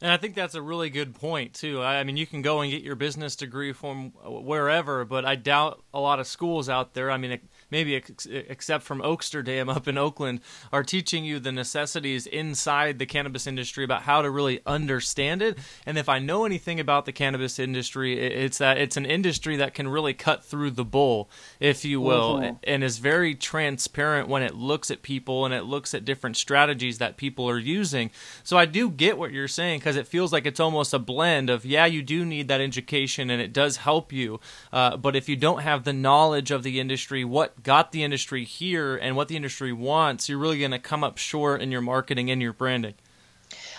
And 0.00 0.12
I 0.12 0.16
think 0.16 0.34
that's 0.34 0.54
a 0.54 0.62
really 0.62 0.90
good 0.90 1.14
point 1.14 1.54
too. 1.54 1.82
I 1.82 2.04
mean, 2.04 2.16
you 2.16 2.26
can 2.26 2.42
go 2.42 2.60
and 2.60 2.70
get 2.70 2.82
your 2.82 2.94
business 2.94 3.34
degree 3.34 3.72
from 3.72 4.10
wherever, 4.24 5.04
but 5.04 5.24
I 5.24 5.34
doubt 5.34 5.82
a 5.92 6.00
lot 6.00 6.20
of 6.20 6.26
schools 6.26 6.68
out 6.68 6.94
there. 6.94 7.10
I 7.10 7.16
mean, 7.16 7.40
maybe 7.74 7.96
ex- 7.96 8.26
except 8.26 8.84
from 8.84 9.02
Oaksterdam 9.02 9.68
up 9.68 9.88
in 9.88 9.98
Oakland, 9.98 10.40
are 10.72 10.84
teaching 10.84 11.24
you 11.24 11.40
the 11.40 11.50
necessities 11.50 12.24
inside 12.24 13.00
the 13.00 13.04
cannabis 13.06 13.48
industry 13.48 13.82
about 13.82 14.02
how 14.02 14.22
to 14.22 14.30
really 14.30 14.60
understand 14.64 15.42
it. 15.42 15.58
And 15.84 15.98
if 15.98 16.08
I 16.08 16.20
know 16.20 16.44
anything 16.44 16.78
about 16.78 17.04
the 17.04 17.10
cannabis 17.10 17.58
industry, 17.58 18.20
it's 18.20 18.58
that 18.58 18.78
it's 18.78 18.96
an 18.96 19.04
industry 19.04 19.56
that 19.56 19.74
can 19.74 19.88
really 19.88 20.14
cut 20.14 20.44
through 20.44 20.70
the 20.70 20.84
bull, 20.84 21.28
if 21.58 21.84
you 21.84 22.00
will, 22.00 22.36
mm-hmm. 22.36 22.54
and 22.62 22.84
is 22.84 22.98
very 22.98 23.34
transparent 23.34 24.28
when 24.28 24.44
it 24.44 24.54
looks 24.54 24.88
at 24.92 25.02
people 25.02 25.44
and 25.44 25.52
it 25.52 25.64
looks 25.64 25.94
at 25.94 26.04
different 26.04 26.36
strategies 26.36 26.98
that 26.98 27.16
people 27.16 27.50
are 27.50 27.58
using. 27.58 28.12
So 28.44 28.56
I 28.56 28.66
do 28.66 28.88
get 28.88 29.18
what 29.18 29.32
you're 29.32 29.48
saying 29.48 29.80
because 29.80 29.96
it 29.96 30.06
feels 30.06 30.32
like 30.32 30.46
it's 30.46 30.60
almost 30.60 30.94
a 30.94 31.00
blend 31.00 31.50
of 31.50 31.64
yeah, 31.66 31.86
you 31.86 32.02
do 32.02 32.24
need 32.24 32.46
that 32.46 32.60
education 32.60 33.30
and 33.30 33.42
it 33.42 33.52
does 33.52 33.78
help 33.78 34.12
you, 34.12 34.38
uh, 34.72 34.96
but 34.96 35.16
if 35.16 35.28
you 35.28 35.34
don't 35.34 35.62
have 35.62 35.82
the 35.82 35.92
knowledge 35.92 36.52
of 36.52 36.62
the 36.62 36.78
industry, 36.78 37.24
what 37.24 37.63
got 37.64 37.90
the 37.90 38.04
industry 38.04 38.44
here 38.44 38.96
and 38.96 39.16
what 39.16 39.28
the 39.28 39.36
industry 39.36 39.72
wants, 39.72 40.28
you're 40.28 40.38
really 40.38 40.60
going 40.60 40.70
to 40.70 40.78
come 40.78 41.02
up 41.02 41.18
short 41.18 41.60
in 41.60 41.72
your 41.72 41.80
marketing 41.80 42.30
and 42.30 42.40
your 42.40 42.52
branding. 42.52 42.94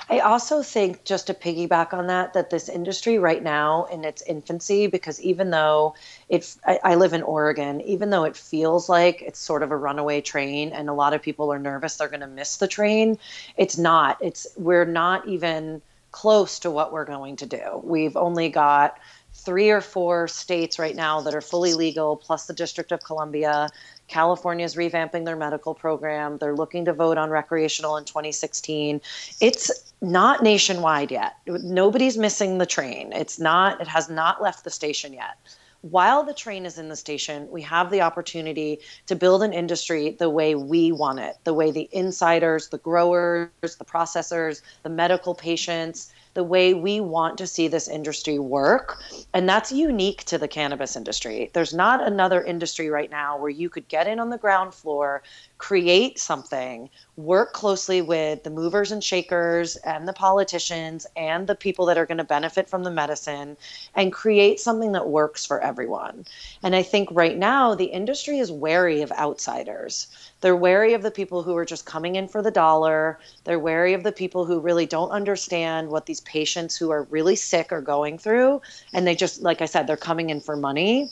I 0.10 0.20
also 0.20 0.62
think, 0.62 1.04
just 1.04 1.28
to 1.28 1.34
piggyback 1.34 1.92
on 1.92 2.08
that, 2.08 2.34
that 2.34 2.52
this 2.52 2.70
industry 2.70 3.18
right 3.18 3.42
now 3.42 3.86
in 3.86 4.04
its 4.04 4.22
infancy, 4.22 4.86
because 4.86 5.20
even 5.22 5.50
though 5.50 5.96
it, 6.30 6.56
I, 6.66 6.80
I, 6.84 6.96
live 6.96 7.14
in 7.14 7.24
Oregon, 7.24 7.82
even 7.82 8.12
though 8.12 8.24
it 8.24 8.38
feels 8.38 8.88
like 8.88 9.24
it's 9.24 9.40
sort 9.40 9.64
of 9.64 9.72
a 9.72 9.78
runaway 9.78 10.22
train 10.22 10.72
and 10.74 10.90
a 10.90 10.94
lot 10.94 11.14
of 11.14 11.24
people 11.24 11.52
are 11.52 11.58
nervous 11.58 11.96
they're 11.96 12.08
going 12.08 12.20
to 12.20 12.28
miss 12.28 12.58
the 12.58 12.68
train, 12.68 13.18
it's 13.58 13.80
not. 13.80 14.18
It's 14.22 14.46
we're 14.58 14.86
not 14.86 15.28
even 15.28 15.82
close 16.12 16.60
to 16.60 16.70
what 16.70 16.94
we're 16.94 17.06
going 17.06 17.38
to 17.38 17.48
do. 17.48 17.82
We've 17.84 18.16
only 18.16 18.50
got 18.50 19.00
three 19.46 19.70
or 19.70 19.80
four 19.82 20.28
states 20.28 20.80
right 20.80 20.96
now 20.96 21.22
that 21.22 21.36
are 21.36 21.42
fully 21.42 21.74
legal, 21.74 22.18
plus 22.18 22.48
the 22.48 22.54
District 22.54 22.92
of 22.92 23.04
Columbia. 23.04 23.70
California 24.08 24.66
is 24.66 24.76
revamping 24.76 25.26
their 25.26 25.36
medical 25.36 25.74
program. 25.74 26.38
They're 26.38 26.56
looking 26.56 26.86
to 26.86 26.94
vote 26.94 27.18
on 27.18 27.30
recreational 27.30 27.98
in 27.98 28.06
2016. 28.06 29.02
It's 29.40 29.94
not 30.02 30.44
nationwide 30.44 31.12
yet. 31.12 31.38
Nobody's 31.48 32.18
missing 32.18 32.58
the 32.58 32.66
train. 32.66 33.14
It's 33.14 33.40
not, 33.40 33.80
it 33.80 33.88
has 33.88 34.10
not 34.10 34.42
left 34.42 34.64
the 34.64 34.72
station 34.72 35.14
yet. 35.14 35.38
While 35.82 36.24
the 36.24 36.34
train 36.34 36.66
is 36.66 36.80
in 36.80 36.90
the 36.90 36.96
station, 36.96 37.48
we 37.52 37.62
have 37.62 37.92
the 37.92 38.02
opportunity 38.02 38.80
to 39.06 39.16
build 39.16 39.44
an 39.44 39.54
industry 39.54 40.10
the 40.18 40.32
way 40.32 40.56
we 40.56 40.92
want 40.92 41.20
it, 41.20 41.38
the 41.44 41.54
way 41.54 41.70
the 41.70 41.88
insiders, 41.92 42.70
the 42.70 42.80
growers, 42.80 43.50
the 43.62 43.86
processors, 43.86 44.64
the 44.82 44.90
medical 44.90 45.36
patients, 45.36 46.12
the 46.36 46.44
way 46.44 46.74
we 46.74 47.00
want 47.00 47.38
to 47.40 47.48
see 47.48 47.68
this 47.68 47.88
industry 47.88 48.38
work. 48.38 49.00
And 49.34 49.50
that's 49.50 49.72
unique 49.72 50.26
to 50.26 50.38
the 50.38 50.48
cannabis 50.48 50.96
industry. 50.96 51.50
There's 51.54 51.74
not 51.74 52.06
another 52.06 52.44
industry 52.44 52.90
right 52.90 53.10
now 53.10 53.40
where 53.40 53.50
you 53.50 53.70
could 53.70 53.88
get 53.88 54.08
in 54.08 54.20
on 54.20 54.30
the 54.30 54.38
ground 54.38 54.74
floor, 54.74 55.24
create 55.58 56.20
something, 56.20 56.90
work 57.16 57.54
closely 57.54 58.02
with 58.02 58.44
the 58.44 58.50
movers 58.50 58.92
and 58.92 59.02
shakers 59.02 59.78
and 59.78 60.06
the 60.08 60.14
politicians 60.14 61.08
and 61.16 61.48
the 61.48 61.56
people 61.56 61.86
that 61.86 61.98
are 61.98 62.06
going 62.06 62.18
to 62.18 62.26
benefit 62.26 62.70
from 62.70 62.84
the 62.84 62.92
medicine 62.92 63.56
and 63.96 64.12
create 64.12 64.60
something 64.60 64.92
that 64.92 65.08
works 65.08 65.46
for 65.46 65.62
everyone. 65.62 66.26
And 66.62 66.76
I 66.76 66.84
think 66.84 67.08
right 67.12 67.38
now 67.38 67.74
the 67.74 67.86
industry 67.86 68.40
is 68.40 68.52
wary 68.52 69.02
of 69.02 69.12
outsiders. 69.14 70.08
They're 70.42 70.56
wary 70.56 70.94
of 70.94 71.02
the 71.02 71.12
people 71.12 71.44
who 71.44 71.56
are 71.58 71.66
just 71.66 71.86
coming 71.86 72.16
in 72.16 72.28
for 72.28 72.42
the 72.42 72.52
dollar. 72.52 73.20
They're 73.44 73.60
wary 73.60 73.94
of 73.94 74.04
the 74.04 74.12
people 74.12 74.46
who 74.46 74.60
really 74.60 74.86
don't 74.86 75.10
understand 75.10 75.90
what 75.90 76.06
these 76.06 76.22
patients 76.22 76.76
who 76.76 76.92
are 76.92 77.04
really 77.04 77.36
sick 77.36 77.72
are 77.72 77.82
going 77.82 78.18
through. 78.18 78.62
And 78.94 79.08
they 79.08 79.16
just, 79.16 79.42
like 79.42 79.62
I 79.62 79.66
said, 79.66 79.88
they're 79.88 79.98
coming 79.98 80.30
in 80.30 80.42
for 80.42 80.56
money 80.56 81.10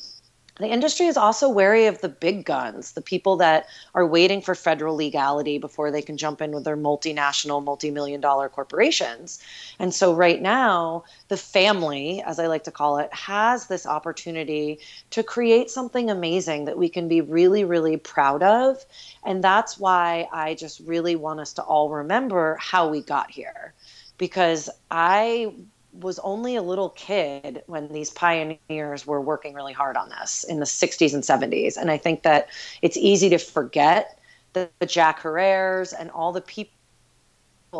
the 0.59 0.67
industry 0.67 1.07
is 1.07 1.17
also 1.17 1.49
wary 1.49 1.87
of 1.87 1.99
the 2.01 2.09
big 2.09 2.45
guns, 2.45 2.91
the 2.91 3.01
people 3.01 3.37
that 3.37 3.65
are 3.95 4.05
waiting 4.05 4.39
for 4.41 4.53
federal 4.53 4.95
legality 4.95 5.57
before 5.57 5.89
they 5.89 6.01
can 6.01 6.15
jump 6.15 6.41
in 6.41 6.51
with 6.51 6.63
their 6.63 6.77
multinational, 6.77 7.63
multi 7.63 7.89
million 7.89 8.21
dollar 8.21 8.49
corporations. 8.49 9.41
And 9.79 9.93
so, 9.93 10.13
right 10.13 10.39
now, 10.39 11.05
the 11.27 11.37
family, 11.37 12.21
as 12.21 12.37
I 12.37 12.47
like 12.47 12.65
to 12.65 12.71
call 12.71 12.99
it, 12.99 13.11
has 13.13 13.65
this 13.65 13.87
opportunity 13.87 14.79
to 15.09 15.23
create 15.23 15.71
something 15.71 16.11
amazing 16.11 16.65
that 16.65 16.77
we 16.77 16.87
can 16.87 17.07
be 17.07 17.21
really, 17.21 17.63
really 17.63 17.97
proud 17.97 18.43
of. 18.43 18.85
And 19.25 19.43
that's 19.43 19.79
why 19.79 20.27
I 20.31 20.53
just 20.53 20.79
really 20.81 21.15
want 21.15 21.39
us 21.39 21.53
to 21.53 21.63
all 21.63 21.89
remember 21.89 22.57
how 22.59 22.89
we 22.89 23.01
got 23.01 23.31
here. 23.31 23.73
Because 24.19 24.69
I 24.91 25.51
was 25.93 26.19
only 26.19 26.55
a 26.55 26.61
little 26.61 26.89
kid 26.89 27.63
when 27.67 27.87
these 27.89 28.09
pioneers 28.09 29.05
were 29.05 29.21
working 29.21 29.53
really 29.53 29.73
hard 29.73 29.95
on 29.95 30.09
this 30.09 30.43
in 30.43 30.59
the 30.59 30.65
60s 30.65 31.13
and 31.13 31.23
70s. 31.23 31.77
And 31.77 31.91
I 31.91 31.97
think 31.97 32.23
that 32.23 32.49
it's 32.81 32.97
easy 32.97 33.29
to 33.29 33.37
forget 33.37 34.19
the, 34.53 34.69
the 34.79 34.85
Jack 34.85 35.21
Herer's 35.21 35.93
and 35.93 36.09
all 36.11 36.31
the 36.31 36.41
people 36.41 36.73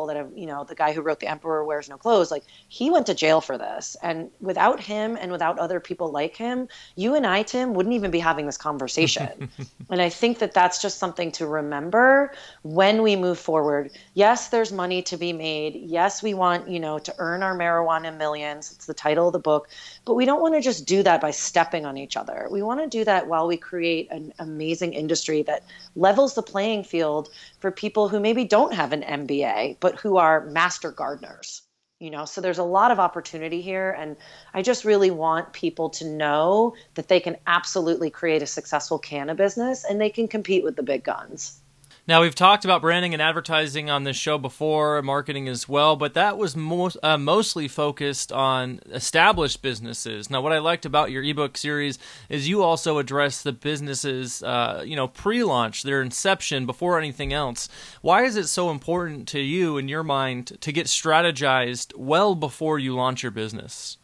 that 0.07 0.17
have, 0.17 0.31
you 0.35 0.45
know, 0.45 0.63
the 0.63 0.75
guy 0.75 0.91
who 0.91 1.01
wrote 1.01 1.19
The 1.19 1.27
Emperor 1.27 1.63
Wears 1.63 1.87
No 1.87 1.97
Clothes, 1.97 2.31
like 2.31 2.43
he 2.67 2.89
went 2.89 3.05
to 3.05 3.13
jail 3.13 3.41
for 3.41 3.57
this. 3.57 3.95
And 4.01 4.29
without 4.41 4.79
him 4.79 5.17
and 5.19 5.31
without 5.31 5.59
other 5.59 5.79
people 5.79 6.11
like 6.11 6.35
him, 6.35 6.67
you 6.95 7.15
and 7.15 7.25
I, 7.25 7.43
Tim, 7.43 7.73
wouldn't 7.73 7.93
even 7.93 8.11
be 8.11 8.19
having 8.19 8.45
this 8.45 8.57
conversation. 8.57 9.49
and 9.89 10.01
I 10.01 10.09
think 10.09 10.39
that 10.39 10.53
that's 10.53 10.81
just 10.81 10.97
something 10.97 11.31
to 11.33 11.47
remember 11.47 12.33
when 12.63 13.03
we 13.03 13.15
move 13.15 13.39
forward. 13.39 13.91
Yes, 14.13 14.49
there's 14.49 14.71
money 14.71 15.01
to 15.03 15.17
be 15.17 15.31
made. 15.31 15.75
Yes, 15.75 16.23
we 16.23 16.33
want, 16.33 16.67
you 16.67 16.79
know, 16.79 16.97
to 16.99 17.13
earn 17.19 17.43
our 17.43 17.55
marijuana 17.55 18.15
millions. 18.17 18.71
It's 18.71 18.85
the 18.85 18.93
title 18.93 19.27
of 19.27 19.33
the 19.33 19.39
book. 19.39 19.69
But 20.05 20.15
we 20.15 20.25
don't 20.25 20.41
want 20.41 20.55
to 20.55 20.61
just 20.61 20.85
do 20.85 21.01
that 21.03 21.21
by 21.21 21.31
stepping 21.31 21.85
on 21.85 21.97
each 21.97 22.17
other. 22.17 22.47
We 22.51 22.61
want 22.61 22.81
to 22.81 22.87
do 22.87 23.05
that 23.05 23.27
while 23.27 23.47
we 23.47 23.57
create 23.57 24.11
an 24.11 24.33
amazing 24.39 24.93
industry 24.93 25.43
that 25.43 25.63
levels 25.95 26.35
the 26.35 26.41
playing 26.41 26.83
field 26.83 27.29
for 27.59 27.71
people 27.71 28.09
who 28.09 28.19
maybe 28.19 28.43
don't 28.43 28.73
have 28.73 28.91
an 28.91 29.01
MBA 29.01 29.77
but 29.79 29.99
who 29.99 30.17
are 30.17 30.45
master 30.45 30.91
gardeners 30.91 31.61
you 31.99 32.09
know 32.09 32.25
so 32.25 32.41
there's 32.41 32.57
a 32.57 32.63
lot 32.63 32.91
of 32.91 32.99
opportunity 32.99 33.61
here 33.61 33.95
and 33.97 34.17
i 34.53 34.61
just 34.61 34.83
really 34.83 35.09
want 35.09 35.53
people 35.53 35.89
to 35.89 36.05
know 36.05 36.75
that 36.95 37.07
they 37.07 37.19
can 37.19 37.37
absolutely 37.47 38.09
create 38.09 38.41
a 38.41 38.47
successful 38.47 38.99
cannabis 38.99 39.55
business 39.55 39.85
and 39.85 40.01
they 40.01 40.09
can 40.09 40.27
compete 40.27 40.63
with 40.63 40.75
the 40.75 40.83
big 40.83 41.03
guns 41.03 41.62
now, 42.05 42.21
we've 42.21 42.35
talked 42.35 42.65
about 42.65 42.81
branding 42.81 43.13
and 43.13 43.21
advertising 43.21 43.89
on 43.89 44.03
this 44.03 44.17
show 44.17 44.37
before, 44.37 45.01
marketing 45.01 45.47
as 45.47 45.69
well, 45.69 45.95
but 45.95 46.15
that 46.15 46.37
was 46.37 46.53
most, 46.53 46.97
uh, 47.01 47.17
mostly 47.17 47.69
focused 47.69 48.29
on 48.29 48.81
established 48.91 49.61
businesses. 49.61 50.29
Now, 50.29 50.41
what 50.41 50.51
I 50.51 50.57
liked 50.57 50.85
about 50.85 51.11
your 51.11 51.23
ebook 51.23 51.55
series 51.55 51.97
is 52.27 52.49
you 52.49 52.61
also 52.61 52.97
address 52.97 53.41
the 53.41 53.53
businesses, 53.53 54.43
uh, 54.43 54.83
you 54.85 54.97
know, 54.97 55.07
pre 55.07 55.45
launch, 55.45 55.83
their 55.83 56.01
inception, 56.01 56.65
before 56.65 56.99
anything 56.99 57.31
else. 57.31 57.69
Why 58.01 58.23
is 58.23 58.35
it 58.35 58.47
so 58.47 58.69
important 58.69 59.29
to 59.29 59.39
you, 59.39 59.77
in 59.77 59.87
your 59.87 60.03
mind, 60.03 60.57
to 60.59 60.73
get 60.73 60.87
strategized 60.87 61.95
well 61.95 62.35
before 62.35 62.79
you 62.79 62.93
launch 62.95 63.23
your 63.23 63.31
business? 63.31 63.95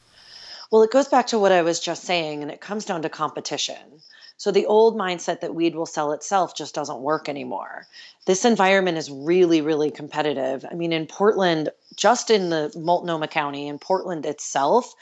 Well, 0.71 0.83
it 0.83 0.91
goes 0.91 1.09
back 1.09 1.27
to 1.27 1.39
what 1.39 1.51
I 1.51 1.63
was 1.63 1.81
just 1.81 2.05
saying, 2.05 2.43
and 2.43 2.51
it 2.51 2.61
comes 2.61 2.85
down 2.85 3.01
to 3.01 3.09
competition 3.09 3.75
So 4.39 4.51
the 4.51 4.67
old 4.67 4.97
mindset 4.97 5.41
that 5.41 5.53
weed 5.53 5.75
will 5.75 5.85
sell 5.85 6.13
itself 6.13 6.55
just 6.55 6.73
doesn't 6.73 7.01
work 7.01 7.27
anymore. 7.27 7.87
This 8.25 8.45
environment 8.45 8.97
is 8.97 9.11
really, 9.11 9.59
really 9.59 9.91
competitive. 9.91 10.65
I 10.71 10.75
mean, 10.75 10.93
in 10.93 11.07
Portland, 11.07 11.67
just 11.97 12.29
in 12.29 12.49
the 12.49 12.71
Multnomah 12.73 13.27
County, 13.27 13.67
in 13.67 13.79
Portland 13.79 14.25
itself, 14.25 14.95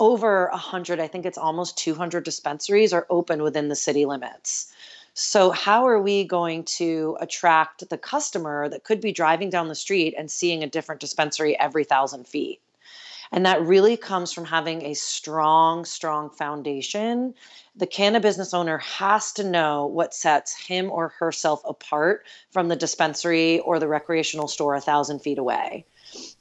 over 0.00 0.48
100, 0.50 0.98
I 0.98 1.06
think 1.06 1.24
it's 1.24 1.38
almost 1.38 1.78
200 1.78 2.24
dispensaries 2.24 2.92
are 2.92 3.06
open 3.10 3.44
within 3.44 3.68
the 3.68 3.76
city 3.76 4.06
limits. 4.06 4.72
So, 5.14 5.52
how 5.52 5.86
are 5.86 6.02
we 6.02 6.24
going 6.24 6.64
to 6.80 7.16
attract 7.20 7.88
the 7.90 7.98
customer 7.98 8.68
that 8.68 8.82
could 8.82 9.00
be 9.00 9.12
driving 9.12 9.50
down 9.50 9.68
the 9.68 9.76
street 9.76 10.16
and 10.18 10.28
seeing 10.28 10.64
a 10.64 10.66
different 10.66 11.00
dispensary 11.00 11.56
every 11.56 11.84
thousand 11.84 12.26
feet? 12.26 12.60
And 13.32 13.46
that 13.46 13.62
really 13.62 13.96
comes 13.96 14.32
from 14.32 14.44
having 14.44 14.82
a 14.82 14.94
strong, 14.94 15.84
strong 15.84 16.30
foundation. 16.30 17.34
The 17.76 17.86
cannabis 17.86 18.30
business 18.30 18.54
owner 18.54 18.78
has 18.78 19.32
to 19.32 19.44
know 19.44 19.86
what 19.86 20.14
sets 20.14 20.56
him 20.56 20.90
or 20.90 21.08
herself 21.08 21.62
apart 21.64 22.26
from 22.50 22.68
the 22.68 22.76
dispensary 22.76 23.60
or 23.60 23.78
the 23.78 23.88
recreational 23.88 24.48
store 24.48 24.74
a 24.74 24.80
thousand 24.80 25.20
feet 25.20 25.38
away. 25.38 25.84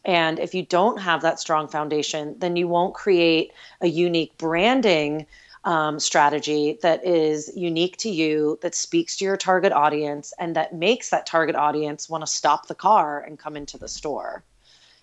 And 0.05 0.39
if 0.39 0.53
you 0.55 0.63
don't 0.63 0.98
have 0.98 1.22
that 1.22 1.39
strong 1.39 1.67
foundation, 1.67 2.36
then 2.39 2.55
you 2.55 2.67
won't 2.67 2.96
create 2.96 3.53
a 3.81 3.88
unique 3.88 4.38
branding 4.38 5.27
um, 5.63 6.00
strategy 6.00 6.79
that 6.81 7.05
is 7.05 7.51
unique 7.55 7.98
to 7.98 8.10
you, 8.10 8.58
that 8.62 8.75
speaks 8.75 9.17
to 9.17 9.25
your 9.25 9.38
target 9.38 9.74
audience, 9.74 10.34
and 10.39 10.55
that 10.55 10.74
makes 10.74 11.10
that 11.10 11.25
target 11.25 11.55
audience 11.55 12.10
want 12.10 12.24
to 12.24 12.27
stop 12.27 12.67
the 12.67 12.75
car 12.75 13.19
and 13.19 13.38
come 13.38 13.55
into 13.55 13.77
the 13.77 13.88
store. 13.88 14.43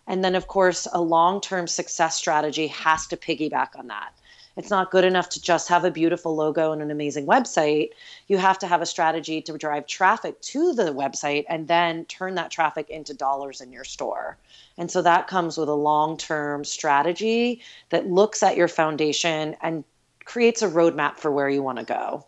And 0.07 0.25
then, 0.25 0.35
of 0.35 0.47
course, 0.47 0.87
a 0.93 1.01
long 1.01 1.41
term 1.41 1.67
success 1.67 2.17
strategy 2.17 2.69
has 2.69 3.07
to 3.09 3.17
piggyback 3.17 3.79
on 3.79 3.89
that. 3.89 4.13
It's 4.57 4.71
not 4.71 4.91
good 4.91 5.05
enough 5.05 5.29
to 5.31 5.43
just 5.43 5.69
have 5.69 5.85
a 5.85 5.91
beautiful 5.91 6.35
logo 6.35 6.73
and 6.73 6.81
an 6.81 6.91
amazing 6.91 7.27
website. 7.27 7.91
You 8.27 8.39
have 8.39 8.59
to 8.61 8.67
have 8.67 8.81
a 8.81 8.87
strategy 8.87 9.43
to 9.43 9.59
drive 9.59 9.87
traffic 9.87 10.41
to 10.43 10.73
the 10.73 10.95
website 10.95 11.45
and 11.49 11.69
then 11.69 12.07
turn 12.07 12.37
that 12.37 12.51
traffic 12.51 12.89
into 12.89 13.13
dollars 13.13 13.61
in 13.61 13.71
your 13.71 13.85
store. 13.85 14.39
And 14.79 14.91
so 14.91 15.03
that 15.03 15.27
comes 15.27 15.59
with 15.59 15.69
a 15.69 15.75
long 15.75 16.17
term 16.17 16.65
strategy 16.65 17.61
that 17.91 18.09
looks 18.09 18.43
at 18.43 18.57
your 18.57 18.69
foundation 18.69 19.57
and 19.61 19.85
creates 20.25 20.63
a 20.63 20.69
roadmap 20.69 21.19
for 21.19 21.31
where 21.31 21.51
you 21.51 21.63
want 21.63 21.79
to 21.79 21.85
go. 21.85 22.27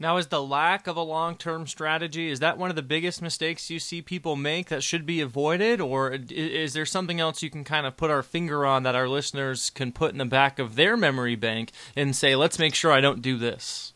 Now, 0.00 0.16
is 0.16 0.28
the 0.28 0.42
lack 0.42 0.86
of 0.86 0.96
a 0.96 1.02
long 1.02 1.36
term 1.36 1.66
strategy, 1.66 2.30
is 2.30 2.38
that 2.38 2.56
one 2.56 2.70
of 2.70 2.76
the 2.76 2.82
biggest 2.82 3.20
mistakes 3.20 3.68
you 3.68 3.80
see 3.80 4.00
people 4.00 4.36
make 4.36 4.68
that 4.68 4.84
should 4.84 5.04
be 5.04 5.20
avoided? 5.20 5.80
Or 5.80 6.16
is 6.30 6.72
there 6.72 6.86
something 6.86 7.18
else 7.18 7.42
you 7.42 7.50
can 7.50 7.64
kind 7.64 7.84
of 7.84 7.96
put 7.96 8.10
our 8.10 8.22
finger 8.22 8.64
on 8.64 8.84
that 8.84 8.94
our 8.94 9.08
listeners 9.08 9.70
can 9.70 9.90
put 9.90 10.12
in 10.12 10.18
the 10.18 10.24
back 10.24 10.60
of 10.60 10.76
their 10.76 10.96
memory 10.96 11.34
bank 11.34 11.72
and 11.96 12.14
say, 12.14 12.36
let's 12.36 12.60
make 12.60 12.76
sure 12.76 12.92
I 12.92 13.00
don't 13.00 13.22
do 13.22 13.36
this? 13.36 13.92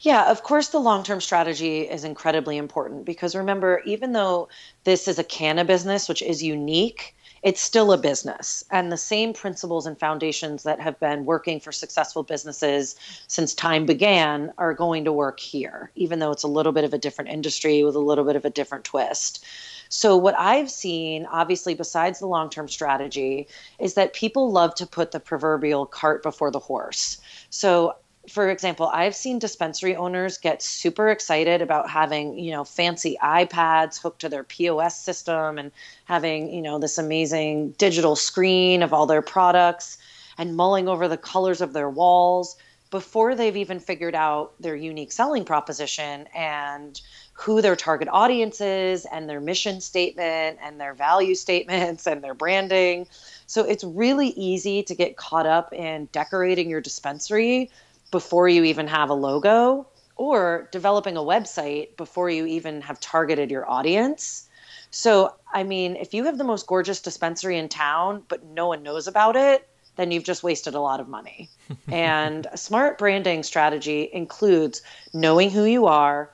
Yeah, 0.00 0.30
of 0.30 0.42
course, 0.42 0.68
the 0.68 0.78
long 0.78 1.02
term 1.02 1.20
strategy 1.20 1.80
is 1.80 2.04
incredibly 2.04 2.58
important 2.58 3.06
because 3.06 3.34
remember, 3.34 3.80
even 3.86 4.12
though 4.12 4.48
this 4.84 5.08
is 5.08 5.18
a 5.18 5.24
canna 5.24 5.64
business, 5.64 6.08
which 6.08 6.22
is 6.22 6.42
unique, 6.42 7.16
it's 7.42 7.60
still 7.60 7.92
a 7.92 7.98
business. 7.98 8.64
And 8.70 8.90
the 8.90 8.96
same 8.96 9.32
principles 9.32 9.86
and 9.86 9.98
foundations 9.98 10.62
that 10.64 10.80
have 10.80 10.98
been 11.00 11.24
working 11.24 11.60
for 11.60 11.72
successful 11.72 12.22
businesses 12.22 12.96
since 13.26 13.54
time 13.54 13.86
began 13.86 14.52
are 14.58 14.74
going 14.74 15.04
to 15.04 15.12
work 15.12 15.40
here, 15.40 15.90
even 15.94 16.18
though 16.18 16.32
it's 16.32 16.42
a 16.42 16.48
little 16.48 16.72
bit 16.72 16.84
of 16.84 16.94
a 16.94 16.98
different 16.98 17.30
industry 17.30 17.82
with 17.84 17.94
a 17.94 18.00
little 18.00 18.24
bit 18.24 18.36
of 18.36 18.44
a 18.44 18.50
different 18.50 18.84
twist. 18.84 19.44
So, 19.90 20.16
what 20.16 20.38
I've 20.38 20.70
seen, 20.70 21.26
obviously, 21.26 21.74
besides 21.74 22.18
the 22.18 22.26
long 22.26 22.50
term 22.50 22.68
strategy, 22.68 23.48
is 23.78 23.94
that 23.94 24.12
people 24.12 24.52
love 24.52 24.74
to 24.76 24.86
put 24.86 25.12
the 25.12 25.20
proverbial 25.20 25.86
cart 25.86 26.22
before 26.22 26.50
the 26.50 26.58
horse. 26.58 27.18
So, 27.50 27.96
for 28.28 28.50
example, 28.50 28.88
I've 28.92 29.14
seen 29.14 29.38
dispensary 29.38 29.96
owners 29.96 30.38
get 30.38 30.62
super 30.62 31.08
excited 31.08 31.62
about 31.62 31.90
having, 31.90 32.38
you 32.38 32.50
know, 32.50 32.64
fancy 32.64 33.16
iPads 33.22 34.00
hooked 34.00 34.20
to 34.20 34.28
their 34.28 34.44
POS 34.44 34.98
system 34.98 35.58
and 35.58 35.72
having, 36.04 36.52
you 36.52 36.62
know, 36.62 36.78
this 36.78 36.98
amazing 36.98 37.70
digital 37.72 38.16
screen 38.16 38.82
of 38.82 38.92
all 38.92 39.06
their 39.06 39.22
products 39.22 39.98
and 40.36 40.56
mulling 40.56 40.88
over 40.88 41.08
the 41.08 41.16
colors 41.16 41.60
of 41.60 41.72
their 41.72 41.90
walls 41.90 42.56
before 42.90 43.34
they've 43.34 43.56
even 43.56 43.80
figured 43.80 44.14
out 44.14 44.52
their 44.60 44.76
unique 44.76 45.12
selling 45.12 45.44
proposition 45.44 46.26
and 46.34 47.00
who 47.34 47.60
their 47.60 47.76
target 47.76 48.08
audience 48.10 48.60
is 48.60 49.06
and 49.12 49.28
their 49.28 49.40
mission 49.40 49.80
statement 49.80 50.58
and 50.62 50.80
their 50.80 50.94
value 50.94 51.34
statements 51.34 52.06
and 52.06 52.24
their 52.24 52.34
branding. 52.34 53.06
So 53.46 53.64
it's 53.64 53.84
really 53.84 54.28
easy 54.28 54.82
to 54.84 54.94
get 54.94 55.16
caught 55.16 55.46
up 55.46 55.72
in 55.72 56.08
decorating 56.12 56.70
your 56.70 56.80
dispensary 56.80 57.70
before 58.10 58.48
you 58.48 58.64
even 58.64 58.86
have 58.86 59.10
a 59.10 59.14
logo 59.14 59.86
or 60.16 60.68
developing 60.72 61.16
a 61.16 61.20
website 61.22 61.96
before 61.96 62.28
you 62.28 62.44
even 62.46 62.82
have 62.82 63.00
targeted 63.00 63.50
your 63.50 63.68
audience. 63.70 64.48
So, 64.90 65.34
I 65.52 65.62
mean, 65.62 65.96
if 65.96 66.12
you 66.12 66.24
have 66.24 66.38
the 66.38 66.44
most 66.44 66.66
gorgeous 66.66 67.00
dispensary 67.00 67.56
in 67.56 67.68
town, 67.68 68.24
but 68.28 68.44
no 68.44 68.66
one 68.68 68.82
knows 68.82 69.06
about 69.06 69.36
it, 69.36 69.68
then 69.96 70.10
you've 70.10 70.24
just 70.24 70.42
wasted 70.42 70.74
a 70.74 70.80
lot 70.80 71.00
of 71.00 71.08
money. 71.08 71.48
and 71.88 72.46
a 72.50 72.56
smart 72.56 72.98
branding 72.98 73.42
strategy 73.42 74.08
includes 74.12 74.82
knowing 75.12 75.50
who 75.50 75.64
you 75.64 75.86
are, 75.86 76.30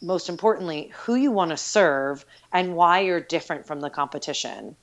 most 0.00 0.28
importantly, 0.28 0.90
who 0.94 1.14
you 1.14 1.30
want 1.30 1.50
to 1.50 1.56
serve, 1.56 2.24
and 2.52 2.74
why 2.74 3.00
you're 3.00 3.20
different 3.20 3.66
from 3.66 3.80
the 3.80 3.90
competition. 3.90 4.76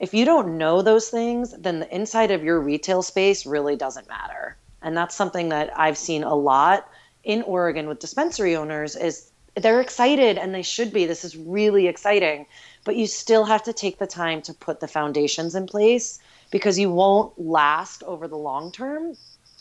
If 0.00 0.14
you 0.14 0.24
don't 0.24 0.58
know 0.58 0.82
those 0.82 1.08
things, 1.10 1.54
then 1.56 1.78
the 1.78 1.94
inside 1.94 2.32
of 2.32 2.42
your 2.42 2.60
retail 2.60 3.02
space 3.02 3.46
really 3.46 3.76
doesn't 3.76 4.08
matter 4.08 4.56
and 4.84 4.96
that's 4.96 5.16
something 5.16 5.48
that 5.48 5.76
I've 5.76 5.98
seen 5.98 6.22
a 6.22 6.34
lot 6.34 6.88
in 7.24 7.42
Oregon 7.42 7.88
with 7.88 7.98
dispensary 7.98 8.54
owners 8.54 8.94
is 8.94 9.30
they're 9.56 9.80
excited 9.80 10.36
and 10.36 10.54
they 10.54 10.62
should 10.62 10.92
be. 10.92 11.06
This 11.06 11.24
is 11.24 11.36
really 11.36 11.88
exciting, 11.88 12.46
but 12.84 12.94
you 12.94 13.06
still 13.06 13.44
have 13.44 13.62
to 13.64 13.72
take 13.72 13.98
the 13.98 14.06
time 14.06 14.42
to 14.42 14.52
put 14.52 14.80
the 14.80 14.88
foundations 14.88 15.54
in 15.54 15.66
place 15.66 16.18
because 16.50 16.78
you 16.78 16.90
won't 16.90 17.36
last 17.40 18.02
over 18.02 18.28
the 18.28 18.36
long 18.36 18.70
term 18.70 19.16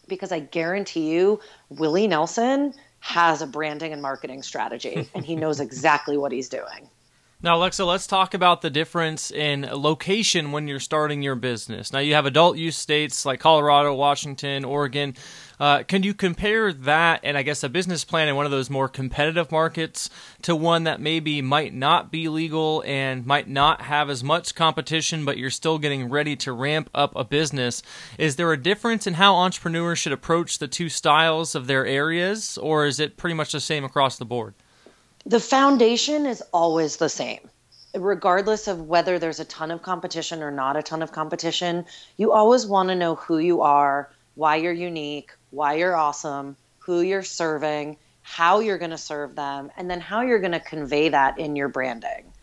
because 0.08 0.32
I 0.32 0.40
guarantee 0.40 1.12
you 1.12 1.40
Willie 1.70 2.08
Nelson 2.08 2.74
has 3.00 3.42
a 3.42 3.48
branding 3.48 3.94
and 3.94 4.02
marketing 4.02 4.44
strategy 4.44 5.10
and 5.16 5.26
he 5.26 5.36
knows 5.36 5.60
exactly 5.62 6.18
what 6.18 6.32
he's 6.32 6.50
doing. 6.50 6.90
Now, 7.44 7.58
Alexa, 7.58 7.84
let's 7.84 8.08
talk 8.08 8.34
about 8.34 8.62
the 8.62 8.70
difference 8.70 9.30
in 9.30 9.68
location 9.70 10.54
when 10.54 10.70
you're 10.70 10.80
starting 10.80 11.22
your 11.22 11.36
business. 11.36 11.92
Now, 11.92 12.00
you 12.00 12.14
have 12.14 12.26
adult 12.26 12.56
use 12.56 12.78
states 12.78 13.26
like 13.26 13.42
Colorado, 13.42 13.94
Washington, 13.94 14.64
Oregon. 14.64 15.14
Uh, 15.60 15.84
can 15.84 16.04
you 16.04 16.14
compare 16.14 16.72
that 16.72 17.20
and 17.22 17.38
I 17.38 17.44
guess 17.44 17.62
a 17.62 17.68
business 17.68 18.06
plan 18.06 18.30
in 18.30 18.38
one 18.38 18.46
of 18.46 18.52
those 18.54 18.70
more 18.70 18.88
competitive 18.88 19.52
markets 19.52 20.10
to 20.44 20.56
one 20.56 20.86
that 20.86 21.02
maybe 21.02 21.42
might 21.42 21.74
not 21.74 22.14
be 22.14 22.30
legal 22.30 22.82
and 22.88 23.26
might 23.26 23.50
not 23.50 23.82
have 23.82 24.10
as 24.10 24.24
much 24.24 24.56
competition, 24.56 25.26
but 25.26 25.38
you're 25.38 25.50
still 25.50 25.80
getting 25.80 26.08
ready 26.10 26.38
to 26.38 26.54
ramp 26.54 26.90
up 26.96 27.14
a 27.14 27.26
business? 27.26 27.84
Is 28.18 28.38
there 28.38 28.54
a 28.54 28.58
difference 28.58 29.06
in 29.06 29.16
how 29.16 29.36
entrepreneurs 29.36 30.00
should 30.00 30.14
approach 30.14 30.60
the 30.60 30.70
two 30.70 30.88
styles 30.88 31.56
of 31.56 31.68
their 31.68 31.86
areas, 31.86 32.58
or 32.58 32.86
is 32.86 33.02
it 33.02 33.18
pretty 33.18 33.34
much 33.34 33.52
the 33.52 33.60
same 33.60 33.84
across 33.84 34.18
the 34.18 34.24
board? 34.24 34.54
The 35.26 35.40
foundation 35.40 36.26
is 36.26 36.44
always 36.52 36.98
the 36.98 37.10
same 37.10 37.40
regardless 37.96 38.68
of 38.68 38.88
whether 38.88 39.20
there's 39.20 39.40
a 39.40 39.46
ton 39.46 39.72
of 39.72 39.82
competition 39.82 40.42
or 40.42 40.52
not 40.52 40.76
a 40.76 40.84
ton 40.84 41.02
of 41.02 41.12
competition 41.12 41.86
you 42.18 42.32
always 42.32 42.66
want 42.66 42.90
to 42.90 42.96
know 42.96 43.16
who 43.16 43.38
you 43.38 43.62
are 43.62 44.10
why 44.36 44.56
you're 44.56 44.74
unique 44.74 45.32
why 45.52 45.74
you're 45.74 45.96
awesome 45.96 46.56
who 46.80 47.02
you're 47.02 47.24
serving 47.24 47.96
how 48.22 48.60
you're 48.60 48.78
going 48.78 48.92
to 48.92 48.98
serve 48.98 49.36
them 49.36 49.72
and 49.78 49.90
then 49.90 50.02
how 50.02 50.22
you're 50.22 50.40
going 50.40 50.52
to 50.52 50.60
convey 50.60 51.10
that 51.10 51.38
in 51.40 51.56
your 51.56 51.70
branding 51.70 52.34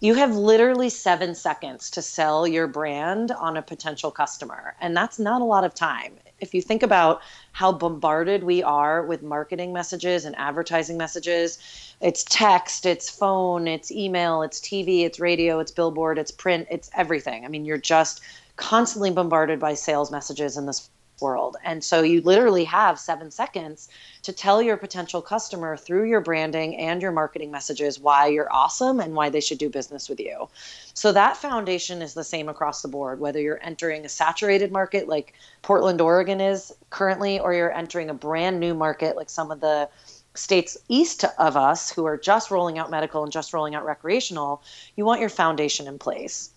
you 0.00 0.14
have 0.14 0.36
literally 0.36 0.90
seven 0.90 1.34
seconds 1.34 1.90
to 1.90 2.02
sell 2.02 2.46
your 2.46 2.68
brand 2.68 3.32
on 3.32 3.56
a 3.56 3.62
potential 3.62 4.12
customer. 4.12 4.76
And 4.80 4.96
that's 4.96 5.18
not 5.18 5.40
a 5.40 5.44
lot 5.44 5.64
of 5.64 5.74
time. 5.74 6.14
If 6.40 6.54
you 6.54 6.62
think 6.62 6.82
about 6.82 7.20
how 7.52 7.72
bombarded 7.72 8.44
we 8.44 8.62
are 8.62 9.04
with 9.04 9.22
marketing 9.22 9.72
messages 9.72 10.24
and 10.24 10.36
advertising 10.36 10.96
messages, 10.96 11.58
it's 12.00 12.24
text, 12.24 12.86
it's 12.86 13.10
phone, 13.10 13.66
it's 13.66 13.90
email, 13.90 14.42
it's 14.42 14.60
TV, 14.60 15.04
it's 15.04 15.18
radio, 15.18 15.58
it's 15.58 15.72
billboard, 15.72 16.18
it's 16.18 16.30
print, 16.30 16.68
it's 16.70 16.90
everything. 16.96 17.44
I 17.44 17.48
mean, 17.48 17.64
you're 17.64 17.78
just 17.78 18.20
constantly 18.56 19.10
bombarded 19.10 19.58
by 19.58 19.74
sales 19.74 20.10
messages 20.10 20.56
in 20.56 20.66
this 20.66 20.90
world. 21.20 21.56
And 21.64 21.82
so 21.82 22.02
you 22.02 22.20
literally 22.20 22.64
have 22.64 22.98
seven 22.98 23.30
seconds 23.30 23.88
to 24.22 24.32
tell 24.32 24.60
your 24.62 24.76
potential 24.76 25.22
customer 25.22 25.76
through 25.76 26.08
your 26.08 26.20
branding 26.20 26.76
and 26.76 27.00
your 27.00 27.12
marketing 27.12 27.50
messages 27.50 27.98
why 27.98 28.26
you're 28.26 28.52
awesome 28.52 29.00
and 29.00 29.14
why 29.14 29.30
they 29.30 29.40
should 29.40 29.58
do 29.58 29.68
business 29.68 30.08
with 30.08 30.20
you. 30.20 30.48
So 30.94 31.12
that 31.12 31.36
foundation 31.36 32.02
is 32.02 32.14
the 32.14 32.24
same 32.24 32.48
across 32.48 32.82
the 32.82 32.88
board, 32.88 33.20
whether 33.20 33.40
you're 33.40 33.60
entering 33.62 34.04
a 34.04 34.08
saturated 34.08 34.72
market 34.72 35.08
like 35.08 35.34
Portland, 35.62 36.00
Oregon 36.00 36.40
is 36.40 36.72
currently, 36.90 37.38
or 37.38 37.54
you're 37.54 37.72
entering 37.72 38.10
a 38.10 38.14
brand 38.14 38.60
new 38.60 38.74
market 38.74 39.16
like 39.16 39.30
some 39.30 39.50
of 39.50 39.60
the 39.60 39.88
states 40.34 40.78
east 40.88 41.24
of 41.38 41.56
us 41.56 41.90
who 41.90 42.04
are 42.04 42.16
just 42.16 42.50
rolling 42.50 42.78
out 42.78 42.90
medical 42.90 43.22
and 43.22 43.32
just 43.32 43.52
rolling 43.52 43.74
out 43.74 43.84
recreational, 43.84 44.62
you 44.96 45.04
want 45.04 45.20
your 45.20 45.28
foundation 45.28 45.86
in 45.86 45.98
place. 45.98 46.50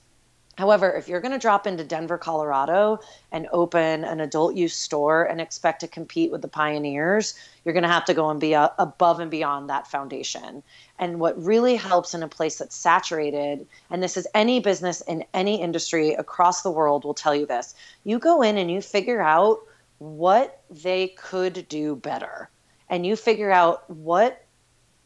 However, 0.58 0.92
if 0.92 1.08
you're 1.08 1.22
going 1.22 1.32
to 1.32 1.40
drop 1.40 1.66
into 1.66 1.84
Denver, 1.84 2.18
Colorado 2.18 3.00
and 3.32 3.48
open 3.54 4.04
an 4.04 4.20
adult 4.20 4.56
use 4.56 4.76
store 4.76 5.24
and 5.24 5.40
expect 5.40 5.80
to 5.80 5.88
compete 5.88 6.30
with 6.30 6.42
the 6.42 6.50
pioneers, 6.50 7.36
you're 7.64 7.74
going 7.74 7.84
to 7.84 7.90
have 7.90 8.06
to 8.06 8.14
go 8.14 8.30
and 8.30 8.40
be 8.40 8.54
a, 8.54 8.72
above 8.78 9.22
and 9.22 9.32
beyond 9.32 9.70
that 9.70 9.88
foundation. 9.88 10.62
And 11.00 11.20
what 11.20 11.42
really 11.42 11.78
helps 11.78 12.14
in 12.14 12.22
a 12.22 12.28
place 12.28 12.58
that's 12.58 12.76
saturated, 12.76 13.66
and 13.90 14.04
this 14.04 14.18
is 14.18 14.28
any 14.36 14.60
business 14.60 15.00
in 15.02 15.24
any 15.34 15.62
industry 15.62 16.14
across 16.14 16.64
the 16.64 16.72
world 16.72 17.06
will 17.06 17.14
tell 17.14 17.34
you 17.34 17.46
this 17.46 17.74
you 18.04 18.20
go 18.20 18.42
in 18.42 18.58
and 18.58 18.70
you 18.70 18.82
figure 18.82 19.22
out 19.22 19.60
what 20.00 20.62
they 20.70 21.08
could 21.10 21.68
do 21.70 21.96
better. 21.96 22.50
And 22.90 23.06
you 23.06 23.16
figure 23.16 23.52
out 23.52 23.90
what 23.90 24.44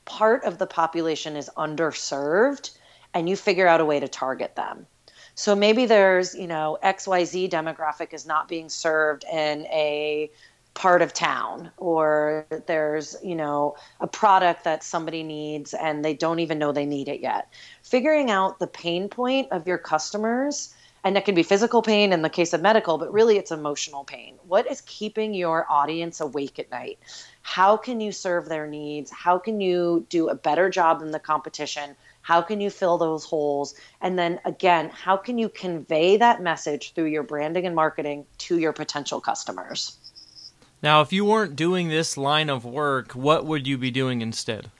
part 0.06 0.44
of 0.44 0.58
the 0.58 0.66
population 0.66 1.36
is 1.36 1.52
underserved 1.56 2.72
and 3.14 3.30
you 3.30 3.36
figure 3.36 3.68
out 3.68 3.80
a 3.80 3.86
way 3.86 4.00
to 4.00 4.08
target 4.08 4.56
them. 4.56 4.88
So 5.36 5.56
maybe 5.56 5.86
there's, 5.86 6.34
you 6.34 6.48
know, 6.48 6.78
XYZ 6.84 7.50
demographic 7.50 8.14
is 8.14 8.26
not 8.26 8.48
being 8.48 8.70
served 8.70 9.26
in 9.32 9.66
a 9.68 10.32
part 10.74 11.02
of 11.02 11.14
town 11.14 11.72
or 11.78 12.46
there's, 12.68 13.16
you 13.24 13.36
know, 13.36 13.76
a 14.00 14.08
product 14.08 14.64
that 14.66 14.84
somebody 14.84 15.24
needs 15.24 15.74
and 15.74 16.04
they 16.04 16.14
don't 16.14 16.40
even 16.40 16.58
know 16.58 16.72
they 16.72 16.86
need 16.86 17.08
it 17.08 17.22
yet. 17.22 17.50
Figuring 17.84 18.32
out 18.32 18.60
the 18.60 18.68
pain 18.68 19.10
point 19.10 19.52
of 19.52 19.68
your 19.68 19.78
customers 19.78 20.74
and 21.04 21.16
that 21.16 21.24
can 21.24 21.36
be 21.36 21.44
physical 21.44 21.82
pain 21.82 22.12
in 22.14 22.24
the 22.24 22.30
case 22.30 22.52
of 22.52 22.62
medical, 22.62 22.98
but 22.98 23.14
really 23.14 23.38
it's 23.38 23.52
emotional 23.52 24.04
pain. 24.04 24.36
What 24.48 24.70
is 24.70 24.82
keeping 24.82 25.34
your 25.34 25.66
audience 25.70 26.20
awake 26.20 26.58
at 26.58 26.72
night? 26.72 26.98
How 27.42 27.78
can 27.78 28.02
you 28.02 28.12
serve 28.12 28.50
their 28.50 28.68
needs? 28.68 29.12
How 29.12 29.38
can 29.38 29.62
you 29.62 30.06
do 30.10 30.30
a 30.30 30.36
better 30.36 30.68
job 30.70 31.02
than 31.02 31.12
the 31.12 31.20
competition? 31.20 31.96
How 32.26 32.42
can 32.42 32.60
you 32.60 32.72
fill 32.72 32.98
those 32.98 33.24
holes? 33.24 33.76
And 34.02 34.18
then 34.18 34.40
again, 34.46 34.90
how 34.90 35.16
can 35.16 35.38
you 35.38 35.48
convey 35.48 36.18
that 36.18 36.42
message 36.42 36.94
through 36.94 37.06
your 37.06 37.22
branding 37.22 37.68
and 37.68 37.76
marketing 37.76 38.26
to 38.40 38.58
your 38.58 38.74
potential 38.74 39.22
customers? 39.22 39.96
Now, 40.82 41.02
if 41.02 41.14
you 41.14 41.24
weren't 41.24 41.56
doing 41.56 41.90
this 41.90 42.18
line 42.18 42.50
of 42.50 42.66
work, 42.66 43.12
what 43.12 43.46
would 43.46 43.68
you 43.68 43.78
be 43.78 43.92
doing 43.92 44.22
instead? 44.22 44.72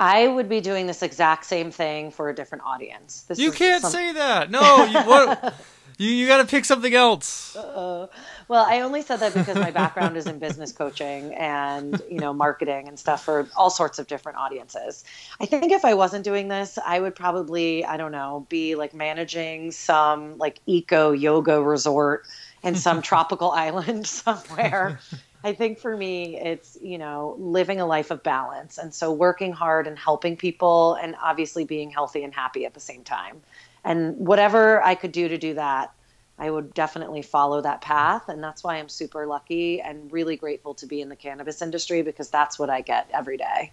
I 0.00 0.26
would 0.26 0.48
be 0.48 0.62
doing 0.62 0.86
this 0.86 1.02
exact 1.02 1.44
same 1.44 1.70
thing 1.70 2.10
for 2.10 2.30
a 2.30 2.34
different 2.34 2.64
audience. 2.64 3.24
This 3.24 3.38
you 3.38 3.52
can't 3.52 3.82
some... 3.82 3.92
say 3.92 4.14
that. 4.14 4.50
No, 4.50 4.84
you, 4.84 4.98
what, 5.00 5.54
you, 5.98 6.08
you 6.08 6.26
got 6.26 6.38
to 6.38 6.46
pick 6.46 6.64
something 6.64 6.94
else. 6.94 7.56
Uh, 7.56 8.06
well, 8.48 8.64
I 8.68 8.80
only 8.80 9.02
said 9.02 9.20
that 9.20 9.34
because 9.34 9.56
my 9.56 9.70
background 9.70 10.16
is 10.16 10.26
in 10.26 10.38
business 10.38 10.72
coaching 10.72 11.34
and 11.34 12.00
you 12.10 12.18
know 12.18 12.32
marketing 12.32 12.88
and 12.88 12.98
stuff 12.98 13.24
for 13.24 13.48
all 13.56 13.70
sorts 13.70 13.98
of 13.98 14.06
different 14.06 14.38
audiences. 14.38 15.04
I 15.40 15.46
think 15.46 15.72
if 15.72 15.84
I 15.84 15.94
wasn't 15.94 16.24
doing 16.24 16.48
this, 16.48 16.78
I 16.84 17.00
would 17.00 17.14
probably 17.14 17.84
I 17.84 17.96
don't 17.96 18.12
know 18.12 18.46
be 18.48 18.74
like 18.74 18.94
managing 18.94 19.70
some 19.70 20.38
like 20.38 20.60
eco 20.66 21.12
yoga 21.12 21.62
resort 21.62 22.26
in 22.62 22.74
some 22.74 23.02
tropical 23.10 23.50
island 23.50 24.06
somewhere. 24.06 24.98
I 25.44 25.54
think 25.54 25.78
for 25.78 25.96
me, 25.96 26.38
it's, 26.38 26.78
you 26.80 26.98
know, 26.98 27.34
living 27.38 27.80
a 27.80 27.86
life 27.86 28.10
of 28.10 28.22
balance. 28.22 28.78
And 28.78 28.94
so 28.94 29.12
working 29.12 29.52
hard 29.52 29.86
and 29.86 29.98
helping 29.98 30.36
people 30.36 30.94
and 30.94 31.16
obviously 31.20 31.64
being 31.64 31.90
healthy 31.90 32.22
and 32.22 32.32
happy 32.32 32.64
at 32.64 32.74
the 32.74 32.80
same 32.80 33.02
time. 33.02 33.42
And 33.84 34.16
whatever 34.16 34.82
I 34.82 34.94
could 34.94 35.12
do 35.12 35.28
to 35.28 35.38
do 35.38 35.54
that, 35.54 35.92
I 36.38 36.50
would 36.50 36.74
definitely 36.74 37.22
follow 37.22 37.60
that 37.60 37.80
path. 37.80 38.28
And 38.28 38.42
that's 38.42 38.64
why 38.64 38.76
I'm 38.76 38.88
super 38.88 39.26
lucky 39.26 39.80
and 39.80 40.10
really 40.12 40.36
grateful 40.36 40.74
to 40.74 40.86
be 40.86 41.00
in 41.00 41.08
the 41.08 41.16
cannabis 41.16 41.62
industry 41.62 42.02
because 42.02 42.30
that's 42.30 42.58
what 42.58 42.70
I 42.70 42.80
get 42.80 43.08
every 43.12 43.36
day. 43.36 43.72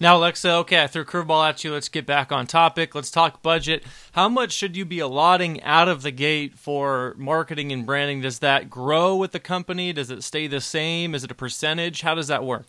Now, 0.00 0.16
Alexa, 0.16 0.50
okay, 0.50 0.82
I 0.82 0.88
threw 0.88 1.02
a 1.02 1.04
curveball 1.04 1.48
at 1.48 1.62
you. 1.62 1.72
Let's 1.72 1.88
get 1.88 2.06
back 2.06 2.32
on 2.32 2.46
topic. 2.46 2.94
Let's 2.94 3.10
talk 3.10 3.40
budget. 3.40 3.84
How 4.12 4.28
much 4.28 4.52
should 4.52 4.76
you 4.76 4.84
be 4.84 4.98
allotting 4.98 5.62
out 5.62 5.86
of 5.86 6.02
the 6.02 6.10
gate 6.10 6.58
for 6.58 7.14
marketing 7.16 7.70
and 7.70 7.86
branding? 7.86 8.20
Does 8.20 8.40
that 8.40 8.68
grow 8.68 9.14
with 9.14 9.30
the 9.30 9.38
company? 9.38 9.92
Does 9.92 10.10
it 10.10 10.24
stay 10.24 10.48
the 10.48 10.60
same? 10.60 11.14
Is 11.14 11.22
it 11.22 11.30
a 11.30 11.36
percentage? 11.36 12.00
How 12.00 12.16
does 12.16 12.26
that 12.28 12.42
work? 12.42 12.66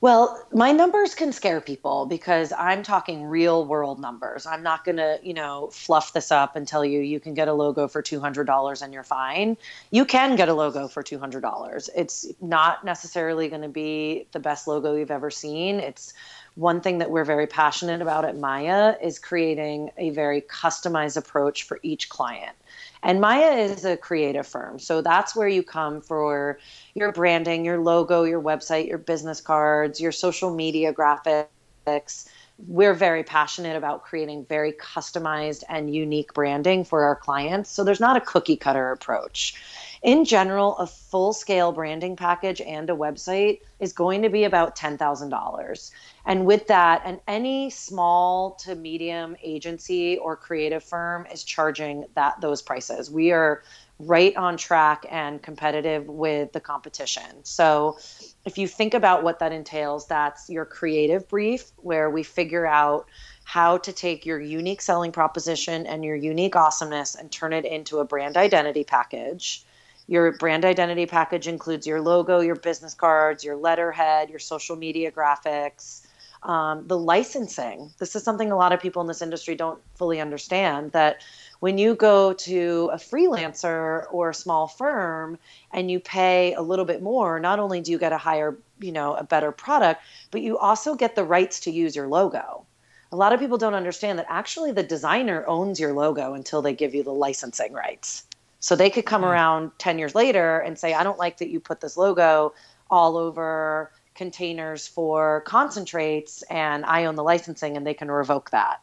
Well, 0.00 0.46
my 0.52 0.70
numbers 0.70 1.16
can 1.16 1.32
scare 1.32 1.60
people 1.60 2.06
because 2.06 2.52
I'm 2.52 2.84
talking 2.84 3.24
real 3.24 3.66
world 3.66 3.98
numbers. 3.98 4.46
I'm 4.46 4.62
not 4.62 4.84
going 4.84 4.98
to, 4.98 5.18
you 5.24 5.34
know, 5.34 5.70
fluff 5.72 6.12
this 6.12 6.30
up 6.30 6.54
and 6.54 6.68
tell 6.68 6.84
you 6.84 7.00
you 7.00 7.18
can 7.18 7.34
get 7.34 7.48
a 7.48 7.52
logo 7.52 7.88
for 7.88 8.00
$200 8.00 8.82
and 8.82 8.92
you're 8.94 9.02
fine. 9.02 9.56
You 9.90 10.04
can 10.04 10.36
get 10.36 10.48
a 10.48 10.54
logo 10.54 10.86
for 10.86 11.02
$200. 11.02 11.88
It's 11.96 12.26
not 12.40 12.84
necessarily 12.84 13.48
going 13.48 13.62
to 13.62 13.68
be 13.68 14.28
the 14.30 14.38
best 14.38 14.68
logo 14.68 14.94
you've 14.94 15.10
ever 15.10 15.32
seen. 15.32 15.80
It's 15.80 16.14
one 16.54 16.80
thing 16.80 16.98
that 16.98 17.10
we're 17.10 17.24
very 17.24 17.48
passionate 17.48 18.00
about 18.00 18.24
at 18.24 18.36
Maya 18.36 18.94
is 19.02 19.18
creating 19.18 19.90
a 19.96 20.10
very 20.10 20.42
customized 20.42 21.16
approach 21.16 21.64
for 21.64 21.80
each 21.82 22.08
client. 22.08 22.56
And 23.02 23.20
Maya 23.20 23.52
is 23.52 23.84
a 23.84 23.96
creative 23.96 24.46
firm. 24.46 24.78
So 24.78 25.00
that's 25.02 25.36
where 25.36 25.48
you 25.48 25.62
come 25.62 26.00
for 26.00 26.58
your 26.94 27.12
branding, 27.12 27.64
your 27.64 27.78
logo, 27.78 28.24
your 28.24 28.42
website, 28.42 28.88
your 28.88 28.98
business 28.98 29.40
cards, 29.40 30.00
your 30.00 30.12
social 30.12 30.54
media 30.54 30.92
graphics. 30.92 32.28
We're 32.66 32.94
very 32.94 33.22
passionate 33.22 33.76
about 33.76 34.02
creating 34.02 34.46
very 34.46 34.72
customized 34.72 35.62
and 35.68 35.94
unique 35.94 36.34
branding 36.34 36.84
for 36.84 37.04
our 37.04 37.14
clients. 37.14 37.70
So 37.70 37.84
there's 37.84 38.00
not 38.00 38.16
a 38.16 38.20
cookie 38.20 38.56
cutter 38.56 38.90
approach. 38.90 39.54
In 40.02 40.24
general, 40.24 40.76
a 40.78 40.86
full 40.86 41.32
scale 41.32 41.72
branding 41.72 42.14
package 42.14 42.60
and 42.60 42.88
a 42.88 42.94
website 42.94 43.60
is 43.80 43.92
going 43.92 44.22
to 44.22 44.28
be 44.28 44.44
about 44.44 44.76
$10,000. 44.76 45.90
And 46.24 46.46
with 46.46 46.66
that, 46.68 47.02
and 47.04 47.20
any 47.26 47.70
small 47.70 48.52
to 48.64 48.74
medium 48.74 49.36
agency 49.42 50.18
or 50.18 50.36
creative 50.36 50.84
firm 50.84 51.26
is 51.32 51.42
charging 51.42 52.04
that 52.14 52.40
those 52.40 52.62
prices. 52.62 53.10
We 53.10 53.32
are 53.32 53.62
right 53.98 54.36
on 54.36 54.56
track 54.56 55.04
and 55.10 55.42
competitive 55.42 56.06
with 56.06 56.52
the 56.52 56.60
competition. 56.60 57.42
So 57.42 57.98
if 58.44 58.56
you 58.56 58.68
think 58.68 58.94
about 58.94 59.24
what 59.24 59.40
that 59.40 59.52
entails, 59.52 60.06
that's 60.06 60.48
your 60.48 60.64
creative 60.64 61.28
brief 61.28 61.72
where 61.78 62.08
we 62.08 62.22
figure 62.22 62.66
out 62.66 63.08
how 63.42 63.78
to 63.78 63.92
take 63.92 64.24
your 64.24 64.40
unique 64.40 64.82
selling 64.82 65.10
proposition 65.10 65.86
and 65.86 66.04
your 66.04 66.14
unique 66.14 66.54
awesomeness 66.54 67.16
and 67.16 67.32
turn 67.32 67.52
it 67.52 67.64
into 67.64 67.98
a 67.98 68.04
brand 68.04 68.36
identity 68.36 68.84
package. 68.84 69.64
Your 70.08 70.32
brand 70.32 70.64
identity 70.64 71.04
package 71.04 71.46
includes 71.46 71.86
your 71.86 72.00
logo, 72.00 72.40
your 72.40 72.56
business 72.56 72.94
cards, 72.94 73.44
your 73.44 73.56
letterhead, 73.56 74.30
your 74.30 74.38
social 74.38 74.74
media 74.74 75.12
graphics, 75.12 76.00
um, 76.42 76.86
the 76.86 76.96
licensing. 76.96 77.92
This 77.98 78.16
is 78.16 78.22
something 78.22 78.50
a 78.50 78.56
lot 78.56 78.72
of 78.72 78.80
people 78.80 79.02
in 79.02 79.08
this 79.08 79.20
industry 79.20 79.54
don't 79.54 79.78
fully 79.96 80.18
understand 80.18 80.92
that 80.92 81.20
when 81.60 81.76
you 81.76 81.94
go 81.94 82.32
to 82.32 82.88
a 82.92 82.96
freelancer 82.96 84.06
or 84.10 84.30
a 84.30 84.34
small 84.34 84.66
firm 84.66 85.38
and 85.72 85.90
you 85.90 86.00
pay 86.00 86.54
a 86.54 86.62
little 86.62 86.86
bit 86.86 87.02
more, 87.02 87.38
not 87.38 87.58
only 87.58 87.82
do 87.82 87.90
you 87.90 87.98
get 87.98 88.12
a 88.12 88.18
higher, 88.18 88.56
you 88.78 88.92
know, 88.92 89.14
a 89.14 89.24
better 89.24 89.52
product, 89.52 90.00
but 90.30 90.40
you 90.40 90.56
also 90.56 90.94
get 90.94 91.16
the 91.16 91.24
rights 91.24 91.60
to 91.60 91.70
use 91.70 91.94
your 91.94 92.06
logo. 92.06 92.64
A 93.10 93.16
lot 93.16 93.32
of 93.32 93.40
people 93.40 93.58
don't 93.58 93.74
understand 93.74 94.18
that 94.18 94.26
actually 94.28 94.72
the 94.72 94.82
designer 94.82 95.44
owns 95.46 95.80
your 95.80 95.92
logo 95.92 96.34
until 96.34 96.62
they 96.62 96.74
give 96.74 96.94
you 96.94 97.02
the 97.02 97.12
licensing 97.12 97.72
rights. 97.72 98.24
So 98.60 98.76
they 98.76 98.90
could 98.90 99.06
come 99.06 99.22
mm-hmm. 99.22 99.30
around 99.30 99.70
10 99.78 99.98
years 99.98 100.14
later 100.14 100.58
and 100.58 100.78
say, 100.78 100.94
I 100.94 101.04
don't 101.04 101.18
like 101.18 101.38
that 101.38 101.48
you 101.48 101.60
put 101.60 101.80
this 101.80 101.96
logo 101.96 102.54
all 102.90 103.16
over 103.16 103.92
containers 104.14 104.88
for 104.88 105.42
concentrates 105.42 106.42
and 106.42 106.84
I 106.84 107.04
own 107.04 107.14
the 107.14 107.22
licensing 107.22 107.76
and 107.76 107.86
they 107.86 107.94
can 107.94 108.10
revoke 108.10 108.50
that. 108.50 108.82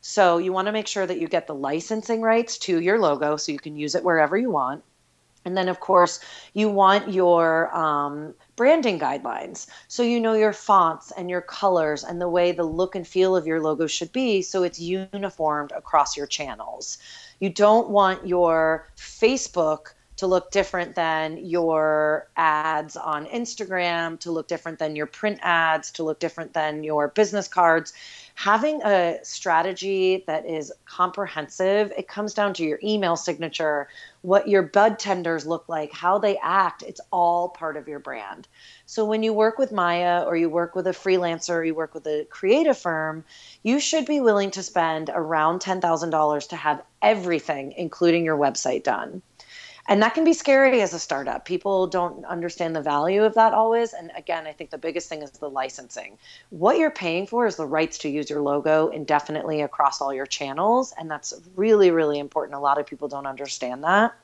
So 0.00 0.38
you 0.38 0.52
want 0.52 0.66
to 0.66 0.72
make 0.72 0.88
sure 0.88 1.06
that 1.06 1.18
you 1.18 1.28
get 1.28 1.46
the 1.46 1.54
licensing 1.54 2.20
rights 2.20 2.58
to 2.58 2.80
your 2.80 2.98
logo 2.98 3.36
so 3.36 3.52
you 3.52 3.58
can 3.58 3.76
use 3.76 3.94
it 3.94 4.04
wherever 4.04 4.36
you 4.36 4.50
want. 4.50 4.82
And 5.44 5.56
then, 5.56 5.68
of 5.68 5.80
course, 5.80 6.20
you 6.52 6.68
want 6.68 7.12
your 7.12 7.74
um, 7.76 8.34
branding 8.56 8.98
guidelines. 8.98 9.66
So 9.88 10.02
you 10.02 10.20
know 10.20 10.34
your 10.34 10.52
fonts 10.52 11.12
and 11.16 11.28
your 11.28 11.42
colors 11.42 12.04
and 12.04 12.20
the 12.20 12.28
way 12.28 12.52
the 12.52 12.64
look 12.64 12.94
and 12.94 13.06
feel 13.06 13.36
of 13.36 13.46
your 13.46 13.60
logo 13.60 13.86
should 13.86 14.12
be 14.12 14.42
so 14.42 14.62
it's 14.62 14.80
uniformed 14.80 15.72
across 15.72 16.16
your 16.16 16.26
channels. 16.26 16.98
You 17.40 17.50
don't 17.50 17.90
want 17.90 18.26
your 18.26 18.88
Facebook 18.96 19.94
to 20.16 20.26
look 20.26 20.50
different 20.50 20.94
than 20.94 21.38
your 21.38 22.28
ads 22.36 22.96
on 22.96 23.26
Instagram, 23.26 24.18
to 24.20 24.30
look 24.30 24.46
different 24.46 24.78
than 24.78 24.94
your 24.94 25.06
print 25.06 25.40
ads, 25.42 25.90
to 25.92 26.04
look 26.04 26.20
different 26.20 26.52
than 26.52 26.84
your 26.84 27.08
business 27.08 27.48
cards. 27.48 27.92
Having 28.36 28.82
a 28.82 29.20
strategy 29.22 30.24
that 30.26 30.44
is 30.44 30.72
comprehensive, 30.84 31.92
it 31.96 32.08
comes 32.08 32.34
down 32.34 32.52
to 32.54 32.64
your 32.64 32.80
email 32.82 33.16
signature, 33.16 33.88
what 34.22 34.48
your 34.48 34.62
bud 34.62 34.98
tenders 34.98 35.46
look 35.46 35.68
like, 35.68 35.92
how 35.92 36.18
they 36.18 36.36
act. 36.38 36.82
It's 36.82 37.00
all 37.12 37.48
part 37.48 37.76
of 37.76 37.86
your 37.86 38.00
brand. 38.00 38.48
So 38.86 39.04
when 39.04 39.22
you 39.22 39.32
work 39.32 39.56
with 39.56 39.70
Maya 39.72 40.24
or 40.24 40.36
you 40.36 40.50
work 40.50 40.74
with 40.74 40.86
a 40.88 40.90
freelancer 40.90 41.54
or 41.54 41.64
you 41.64 41.74
work 41.74 41.94
with 41.94 42.06
a 42.06 42.26
creative 42.28 42.76
firm, 42.76 43.24
you 43.62 43.78
should 43.78 44.04
be 44.04 44.20
willing 44.20 44.50
to 44.50 44.62
spend 44.62 45.10
around 45.14 45.60
$10,000 45.60 46.48
to 46.48 46.56
have 46.56 46.82
everything, 47.00 47.72
including 47.76 48.24
your 48.24 48.36
website, 48.36 48.82
done. 48.82 49.22
And 49.86 50.02
that 50.02 50.14
can 50.14 50.24
be 50.24 50.32
scary 50.32 50.80
as 50.80 50.94
a 50.94 50.98
startup. 50.98 51.44
People 51.44 51.86
don't 51.86 52.24
understand 52.24 52.74
the 52.74 52.80
value 52.80 53.22
of 53.22 53.34
that 53.34 53.52
always. 53.52 53.92
And 53.92 54.10
again, 54.16 54.46
I 54.46 54.52
think 54.52 54.70
the 54.70 54.78
biggest 54.78 55.08
thing 55.10 55.22
is 55.22 55.30
the 55.32 55.50
licensing. 55.50 56.16
What 56.48 56.78
you're 56.78 56.90
paying 56.90 57.26
for 57.26 57.46
is 57.46 57.56
the 57.56 57.66
rights 57.66 57.98
to 57.98 58.08
use 58.08 58.30
your 58.30 58.40
logo 58.40 58.88
indefinitely 58.88 59.60
across 59.60 60.00
all 60.00 60.14
your 60.14 60.26
channels. 60.26 60.94
And 60.98 61.10
that's 61.10 61.34
really, 61.54 61.90
really 61.90 62.18
important. 62.18 62.56
A 62.56 62.60
lot 62.60 62.78
of 62.78 62.86
people 62.86 63.08
don't 63.08 63.26
understand 63.26 63.84
that. 63.84 64.14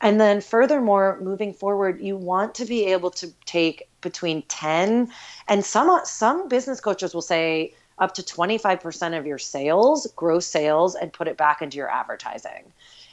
And 0.00 0.20
then, 0.20 0.40
furthermore, 0.40 1.18
moving 1.20 1.52
forward, 1.52 2.00
you 2.00 2.16
want 2.16 2.54
to 2.54 2.64
be 2.64 2.86
able 2.86 3.10
to 3.10 3.32
take 3.44 3.88
between 4.00 4.42
10 4.42 5.10
and 5.48 5.64
some 5.64 6.00
some 6.04 6.48
business 6.48 6.80
coaches 6.80 7.14
will 7.14 7.20
say 7.20 7.74
up 7.98 8.14
to 8.14 8.22
25% 8.22 9.18
of 9.18 9.26
your 9.26 9.38
sales, 9.38 10.06
gross 10.14 10.46
sales, 10.46 10.94
and 10.94 11.12
put 11.12 11.26
it 11.26 11.36
back 11.36 11.62
into 11.62 11.76
your 11.76 11.90
advertising. 11.90 12.72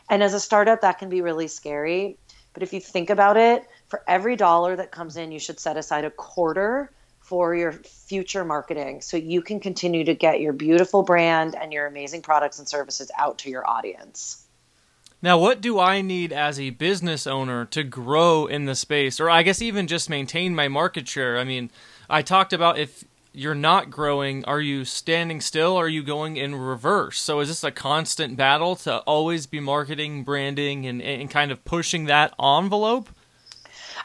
And 0.10 0.22
as 0.22 0.34
a 0.34 0.40
startup, 0.40 0.82
that 0.82 1.00
can 1.00 1.10
be 1.10 1.22
really 1.22 1.48
scary. 1.48 2.18
But 2.54 2.64
if 2.64 2.74
you 2.74 2.80
think 2.80 3.10
about 3.10 3.38
it, 3.38 3.66
for 3.88 4.02
every 4.08 4.36
dollar 4.36 4.76
that 4.76 4.92
comes 4.92 5.18
in, 5.18 5.32
you 5.32 5.40
should 5.40 5.60
set 5.60 5.78
aside 5.78 6.06
a 6.06 6.12
quarter 6.12 6.92
for 7.20 7.56
your 7.56 7.74
future 7.74 8.46
marketing 8.46 9.02
so 9.02 9.18
you 9.18 9.42
can 9.42 9.60
continue 9.60 10.04
to 10.04 10.14
get 10.14 10.40
your 10.40 10.54
beautiful 10.54 11.02
brand 11.02 11.56
and 11.56 11.74
your 11.74 11.88
amazing 11.88 12.22
products 12.22 12.60
and 12.60 12.70
services 12.70 13.10
out 13.18 13.40
to 13.40 13.50
your 13.50 13.68
audience. 13.68 14.46
Now, 15.22 15.40
what 15.40 15.60
do 15.60 15.80
I 15.80 16.02
need 16.02 16.32
as 16.32 16.60
a 16.60 16.70
business 16.70 17.26
owner 17.26 17.66
to 17.66 17.84
grow 17.84 18.46
in 18.46 18.66
the 18.66 18.76
space, 18.76 19.20
or 19.20 19.28
I 19.28 19.42
guess 19.42 19.60
even 19.60 19.88
just 19.88 20.08
maintain 20.08 20.54
my 20.54 20.68
market 20.68 21.08
share? 21.08 21.40
I 21.40 21.44
mean, 21.44 21.72
I 22.08 22.22
talked 22.22 22.54
about 22.54 22.78
if 22.78 23.04
you're 23.36 23.56
not 23.56 23.90
growing, 23.90 24.46
are 24.46 24.62
you 24.62 24.86
standing 24.86 25.42
still? 25.42 25.76
Are 25.76 25.88
you 25.88 26.04
going 26.04 26.38
in 26.38 26.56
reverse? 26.56 27.20
So 27.20 27.40
is 27.40 27.50
this 27.50 27.64
a 27.64 27.72
constant 27.72 28.38
battle 28.38 28.76
to 28.78 28.98
always 29.00 29.46
be 29.46 29.60
marketing, 29.60 30.24
branding, 30.24 30.86
and, 30.86 31.02
and 31.02 31.30
kind 31.30 31.52
of 31.52 31.64
pushing 31.66 32.06
that 32.06 32.34
envelope? 32.42 33.10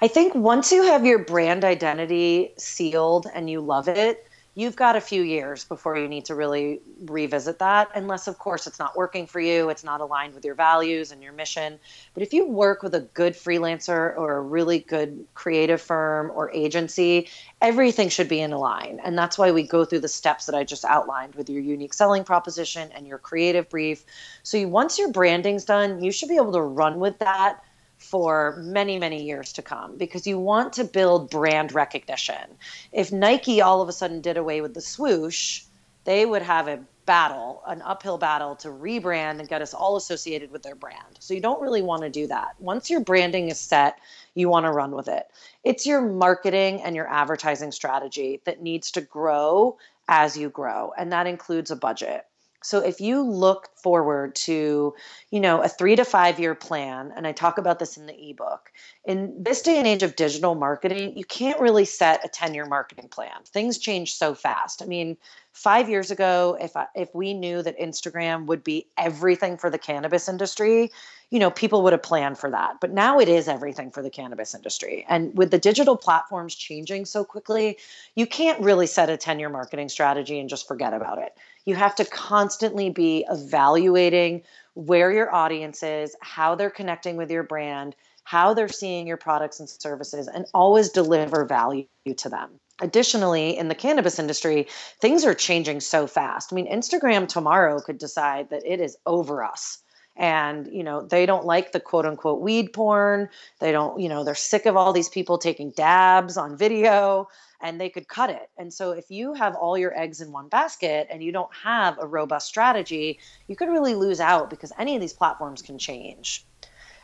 I 0.03 0.09
think 0.09 0.35
once 0.35 0.73
you 0.73 0.83
have 0.85 1.05
your 1.05 1.19
brand 1.19 1.65
identity 1.65 2.53
sealed 2.57 3.27
and 3.35 3.51
you 3.51 3.61
love 3.61 3.89
it, 3.89 4.27
you've 4.55 4.77
got 4.77 4.97
a 4.97 5.01
few 5.01 5.23
years 5.23 5.65
before 5.65 5.97
you 5.97 6.09
need 6.09 6.25
to 6.25 6.35
really 6.35 6.81
revisit 7.07 7.59
that 7.61 7.89
unless 7.95 8.27
of 8.27 8.39
course 8.39 8.67
it's 8.67 8.79
not 8.79 8.97
working 8.97 9.27
for 9.27 9.41
you 9.41 9.71
it's 9.71 9.85
not 9.85 10.01
aligned 10.01 10.35
with 10.35 10.45
your 10.45 10.55
values 10.55 11.13
and 11.13 11.23
your 11.23 11.33
mission. 11.33 11.79
But 12.15 12.23
if 12.23 12.33
you 12.33 12.47
work 12.47 12.83
with 12.83 12.95
a 12.95 13.01
good 13.01 13.35
freelancer 13.35 14.17
or 14.17 14.37
a 14.37 14.41
really 14.41 14.81
good 14.81 15.25
creative 15.35 15.81
firm 15.81 16.31
or 16.35 16.51
agency 16.53 17.29
everything 17.63 18.09
should 18.09 18.29
be 18.29 18.41
in 18.41 18.51
line. 18.51 19.01
And 19.05 19.17
that's 19.17 19.39
why 19.39 19.53
we 19.53 19.63
go 19.63 19.85
through 19.85 20.01
the 20.01 20.09
steps 20.09 20.47
that 20.47 20.55
i 20.55 20.65
just 20.65 20.85
outlined 20.85 21.35
with 21.35 21.49
your 21.49 21.63
unique 21.63 21.95
selling 21.95 22.25
proposition 22.25 22.91
and 22.93 23.07
your 23.07 23.19
creative 23.19 23.69
brief. 23.69 24.05
So 24.43 24.57
you, 24.57 24.69
once 24.69 24.99
your 24.99 25.13
branding's 25.13 25.65
done 25.65 26.03
you 26.03 26.11
should 26.11 26.29
be 26.29 26.37
able 26.37 26.53
to 26.53 26.63
run 26.63 26.99
with 26.99 27.19
that 27.19 27.63
for 28.01 28.57
many, 28.65 28.99
many 28.99 29.23
years 29.23 29.53
to 29.53 29.63
come 29.63 29.97
because 29.97 30.27
you 30.27 30.39
want 30.39 30.73
to 30.73 30.85
build 30.85 31.31
brand 31.31 31.73
recognition. 31.73 32.57
If 32.93 33.13
Nike 33.13 33.61
all 33.61 33.83
of 33.83 33.89
a 33.89 33.93
sudden 33.93 34.21
did 34.21 34.37
away 34.37 34.63
with 34.63 34.75
the 34.75 34.81
swoosh, 34.81 35.63
they 36.05 36.25
would 36.25 36.43
have 36.43 36.67
a 36.67 36.81
battle, 37.05 37.63
an 37.67 37.83
uphill 37.83 38.19
battle 38.19 38.57
to 38.57 38.69
rebrand 38.69 39.39
and 39.39 39.49
get 39.49 39.63
us 39.63 39.75
all 39.75 39.97
associated 39.97 40.51
with 40.51 40.63
their 40.63 40.75
brand. 40.75 41.19
So 41.19 41.35
you 41.35 41.41
don't 41.41 41.61
really 41.61 41.83
want 41.83 42.03
to 42.03 42.11
do 42.11 42.27
that. 42.29 42.55
Once 42.59 42.89
your 42.89 43.01
branding 43.01 43.49
is 43.49 43.61
set, 43.61 43.99
you 44.35 44.49
want 44.49 44.65
to 44.65 44.73
run 44.73 44.93
with 44.93 45.09
it. 45.09 45.27
It's 45.63 45.87
your 45.87 46.01
marketing 46.01 46.81
and 46.83 46.97
your 46.97 47.09
advertising 47.09 47.73
strategy 47.73 48.41
that 48.45 48.63
needs 48.63 48.93
to 48.93 49.01
grow 49.01 49.77
as 50.09 50.37
you 50.37 50.49
grow, 50.51 50.93
and 50.97 51.13
that 51.13 51.27
includes 51.27 51.71
a 51.71 51.77
budget. 51.77 52.27
So 52.63 52.81
if 52.81 53.01
you 53.01 53.23
look 53.23 53.69
forward 53.77 54.35
to, 54.37 54.95
you 55.31 55.41
know, 55.41 55.63
a 55.63 55.69
3 55.69 55.97
to 55.97 56.05
5 56.05 56.39
year 56.39 56.55
plan 56.55 57.13
and 57.17 57.27
I 57.27 57.33
talk 57.33 57.59
about 57.59 57.79
this 57.79 57.97
in 57.97 58.07
the 58.07 58.31
ebook. 58.31 58.71
In 59.05 59.43
this 59.43 59.63
day 59.63 59.79
and 59.79 59.87
age 59.87 60.03
of 60.03 60.17
digital 60.17 60.55
marketing, 60.55 61.17
you 61.17 61.25
can't 61.25 61.61
really 61.61 61.87
set 61.87 62.25
a 62.25 62.29
10 62.29 62.55
year 62.55 62.67
marketing 62.67 63.09
plan. 63.09 63.33
Things 63.47 63.79
change 63.79 64.15
so 64.15 64.35
fast. 64.35 64.83
I 64.83 64.87
mean, 64.87 65.17
5 65.53 65.89
years 65.89 66.11
ago 66.11 66.57
if 66.61 66.77
I, 66.77 66.87
if 66.95 67.15
we 67.15 67.33
knew 67.35 67.63
that 67.63 67.79
Instagram 67.79 68.47
would 68.47 68.63
be 68.63 68.87
everything 68.99 69.57
for 69.57 69.71
the 69.71 69.79
cannabis 69.79 70.29
industry, 70.29 70.91
you 71.31 71.39
know, 71.39 71.51
people 71.51 71.83
would 71.83 71.93
have 71.93 72.03
planned 72.03 72.39
for 72.39 72.51
that. 72.51 72.77
But 72.81 72.93
now 72.93 73.19
it 73.19 73.29
is 73.29 73.49
everything 73.49 73.91
for 73.91 74.03
the 74.03 74.11
cannabis 74.11 74.55
industry. 74.55 75.07
And 75.09 75.37
with 75.37 75.51
the 75.51 75.59
digital 75.59 75.97
platforms 75.97 76.55
changing 76.55 77.07
so 77.07 77.25
quickly, 77.25 77.79
you 78.17 78.27
can't 78.27 78.61
really 78.61 78.87
set 78.87 79.09
a 79.09 79.17
10 79.17 79.39
year 79.39 79.49
marketing 79.49 79.89
strategy 79.89 80.39
and 80.39 80.49
just 80.49 80.69
forget 80.69 80.93
about 80.93 81.19
it 81.19 81.33
you 81.65 81.75
have 81.75 81.95
to 81.97 82.05
constantly 82.05 82.91
be 82.91 83.25
evaluating 83.31 84.43
where 84.75 85.13
your 85.13 85.35
audience 85.35 85.83
is, 85.83 86.17
how 86.21 86.55
they're 86.55 86.71
connecting 86.71 87.17
with 87.17 87.31
your 87.31 87.43
brand, 87.43 87.95
how 88.25 88.55
they're 88.55 88.69
seeing 88.69 89.07
your 89.07 89.17
products 89.17 89.61
and 89.61 89.69
services, 89.69 90.29
and 90.29 90.47
always 90.55 90.91
deliver 90.91 91.45
value 91.45 91.87
to 92.17 92.29
them. 92.29 92.51
Additionally, 92.81 93.59
in 93.59 93.69
the 93.69 93.75
cannabis 93.75 94.19
industry, 94.19 94.67
things 95.01 95.25
are 95.25 95.35
changing 95.35 95.81
so 95.81 96.07
fast. 96.07 96.53
I 96.53 96.55
mean, 96.55 96.71
Instagram 96.71 97.29
tomorrow 97.29 97.81
could 97.81 97.99
decide 97.99 98.51
that 98.51 98.65
it 98.65 98.81
is 98.81 98.97
over 99.05 99.45
us 99.45 99.83
and 100.21 100.69
you 100.71 100.85
know 100.85 101.01
they 101.01 101.27
don't 101.27 101.47
like 101.47 101.73
the 101.73 101.81
quote 101.81 102.05
unquote 102.05 102.41
weed 102.41 102.73
porn 102.73 103.29
they 103.59 103.73
don't 103.73 103.99
you 103.99 104.09
know 104.09 104.23
they're 104.23 104.35
sick 104.35 104.67
of 104.67 104.77
all 104.77 104.93
these 104.93 105.09
people 105.09 105.39
taking 105.39 105.71
dabs 105.71 106.37
on 106.37 106.57
video 106.57 107.27
and 107.61 107.81
they 107.81 107.91
could 107.91 108.09
cut 108.09 108.31
it. 108.31 108.49
And 108.57 108.73
so 108.73 108.93
if 108.93 109.11
you 109.11 109.35
have 109.35 109.55
all 109.55 109.77
your 109.77 109.99
eggs 109.99 110.21
in 110.21 110.33
one 110.33 110.49
basket 110.49 111.07
and 111.11 111.23
you 111.23 111.31
don't 111.31 111.55
have 111.55 111.99
a 112.01 112.07
robust 112.07 112.47
strategy, 112.47 113.19
you 113.49 113.57
could 113.57 113.69
really 113.69 113.95
lose 113.95 114.21
out 114.21 114.49
because 114.49 114.73
any 114.79 114.95
of 114.95 115.01
these 115.01 115.13
platforms 115.13 115.61
can 115.61 115.79
change. 115.79 116.47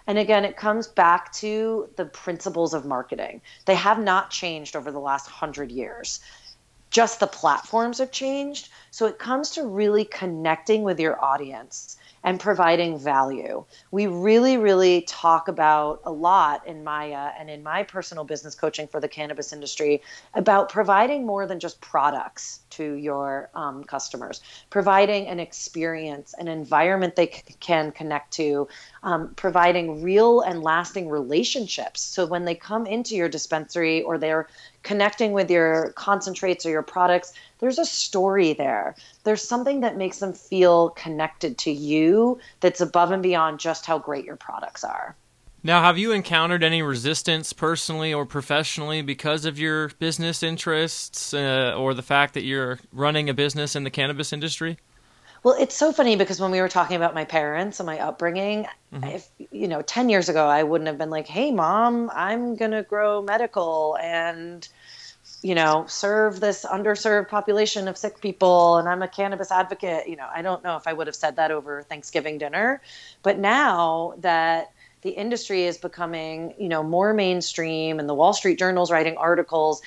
And 0.06 0.18
again, 0.18 0.44
it 0.44 0.56
comes 0.56 0.86
back 0.86 1.32
to 1.34 1.90
the 1.96 2.06
principles 2.06 2.74
of 2.74 2.86
marketing. 2.86 3.42
They 3.66 3.74
have 3.74 3.98
not 3.98 4.30
changed 4.30 4.76
over 4.76 4.90
the 4.90 5.00
last 5.00 5.26
hundred 5.26 5.70
years. 5.70 6.20
Just 6.90 7.20
the 7.20 7.26
platforms 7.26 7.98
have 7.98 8.12
changed. 8.12 8.70
So 8.92 9.06
it 9.06 9.18
comes 9.18 9.50
to 9.50 9.66
really 9.66 10.04
connecting 10.04 10.84
with 10.84 11.00
your 11.00 11.22
audience 11.22 11.98
and 12.24 12.40
providing 12.40 12.98
value. 12.98 13.64
We 13.90 14.06
really, 14.06 14.56
really 14.56 15.02
talk 15.02 15.48
about 15.48 16.00
a 16.04 16.12
lot 16.12 16.66
in 16.66 16.84
Maya 16.84 17.30
and 17.38 17.48
in 17.48 17.62
my 17.62 17.82
personal 17.82 18.24
business 18.24 18.54
coaching 18.54 18.88
for 18.88 19.00
the 19.00 19.08
cannabis 19.08 19.52
industry 19.52 20.02
about 20.34 20.68
providing 20.68 21.24
more 21.24 21.46
than 21.46 21.60
just 21.60 21.80
products 21.80 22.60
to 22.76 22.94
your 22.94 23.50
um, 23.54 23.84
customers, 23.84 24.40
providing 24.70 25.26
an 25.28 25.40
experience, 25.40 26.34
an 26.38 26.48
environment 26.48 27.16
they 27.16 27.26
c- 27.26 27.42
can 27.60 27.92
connect 27.92 28.32
to, 28.32 28.68
um, 29.02 29.34
providing 29.34 30.02
real 30.02 30.40
and 30.40 30.62
lasting 30.62 31.08
relationships. 31.08 32.00
So 32.00 32.26
when 32.26 32.44
they 32.44 32.54
come 32.54 32.86
into 32.86 33.16
your 33.16 33.28
dispensary 33.28 34.02
or 34.02 34.18
they're 34.18 34.48
connecting 34.82 35.32
with 35.32 35.50
your 35.50 35.92
concentrates 35.92 36.64
or 36.66 36.70
your 36.70 36.82
products, 36.82 37.32
there's 37.58 37.78
a 37.78 37.84
story 37.84 38.52
there. 38.52 38.94
There's 39.24 39.42
something 39.42 39.80
that 39.80 39.96
makes 39.96 40.18
them 40.18 40.32
feel 40.32 40.90
connected 40.90 41.58
to 41.58 41.70
you 41.70 42.38
that's 42.60 42.80
above 42.80 43.10
and 43.10 43.22
beyond 43.22 43.58
just 43.58 43.86
how 43.86 43.98
great 43.98 44.24
your 44.24 44.36
products 44.36 44.84
are. 44.84 45.16
Now, 45.66 45.82
have 45.82 45.98
you 45.98 46.12
encountered 46.12 46.62
any 46.62 46.80
resistance 46.80 47.52
personally 47.52 48.14
or 48.14 48.24
professionally 48.24 49.02
because 49.02 49.44
of 49.44 49.58
your 49.58 49.88
business 49.98 50.44
interests 50.44 51.34
uh, 51.34 51.74
or 51.76 51.92
the 51.92 52.02
fact 52.02 52.34
that 52.34 52.44
you're 52.44 52.78
running 52.92 53.28
a 53.28 53.34
business 53.34 53.74
in 53.74 53.82
the 53.82 53.90
cannabis 53.90 54.32
industry? 54.32 54.78
Well, 55.42 55.56
it's 55.58 55.74
so 55.74 55.90
funny 55.90 56.14
because 56.14 56.40
when 56.40 56.52
we 56.52 56.60
were 56.60 56.68
talking 56.68 56.94
about 56.94 57.16
my 57.16 57.24
parents 57.24 57.80
and 57.80 57.86
my 57.88 57.98
upbringing, 57.98 58.68
mm-hmm. 58.94 59.08
if 59.08 59.28
you 59.50 59.66
know, 59.66 59.82
10 59.82 60.08
years 60.08 60.28
ago 60.28 60.46
I 60.46 60.62
wouldn't 60.62 60.86
have 60.86 60.98
been 60.98 61.10
like, 61.10 61.26
"Hey 61.26 61.50
mom, 61.50 62.12
I'm 62.14 62.54
going 62.54 62.70
to 62.70 62.84
grow 62.84 63.20
medical 63.20 63.98
and 64.00 64.68
you 65.42 65.56
know, 65.56 65.84
serve 65.88 66.38
this 66.38 66.64
underserved 66.64 67.28
population 67.28 67.88
of 67.88 67.96
sick 67.96 68.20
people 68.20 68.76
and 68.76 68.88
I'm 68.88 69.02
a 69.02 69.08
cannabis 69.08 69.50
advocate. 69.50 70.08
You 70.08 70.14
know, 70.14 70.28
I 70.32 70.42
don't 70.42 70.62
know 70.62 70.76
if 70.76 70.86
I 70.86 70.92
would 70.92 71.08
have 71.08 71.16
said 71.16 71.36
that 71.36 71.50
over 71.50 71.82
Thanksgiving 71.82 72.38
dinner. 72.38 72.80
But 73.24 73.38
now 73.38 74.14
that 74.18 74.70
the 75.06 75.12
industry 75.12 75.62
is 75.62 75.78
becoming, 75.78 76.52
you 76.58 76.68
know, 76.68 76.82
more 76.82 77.14
mainstream 77.14 78.00
and 78.00 78.08
the 78.08 78.14
Wall 78.14 78.32
Street 78.32 78.58
Journal's 78.58 78.90
writing 78.90 79.16
articles, 79.16 79.80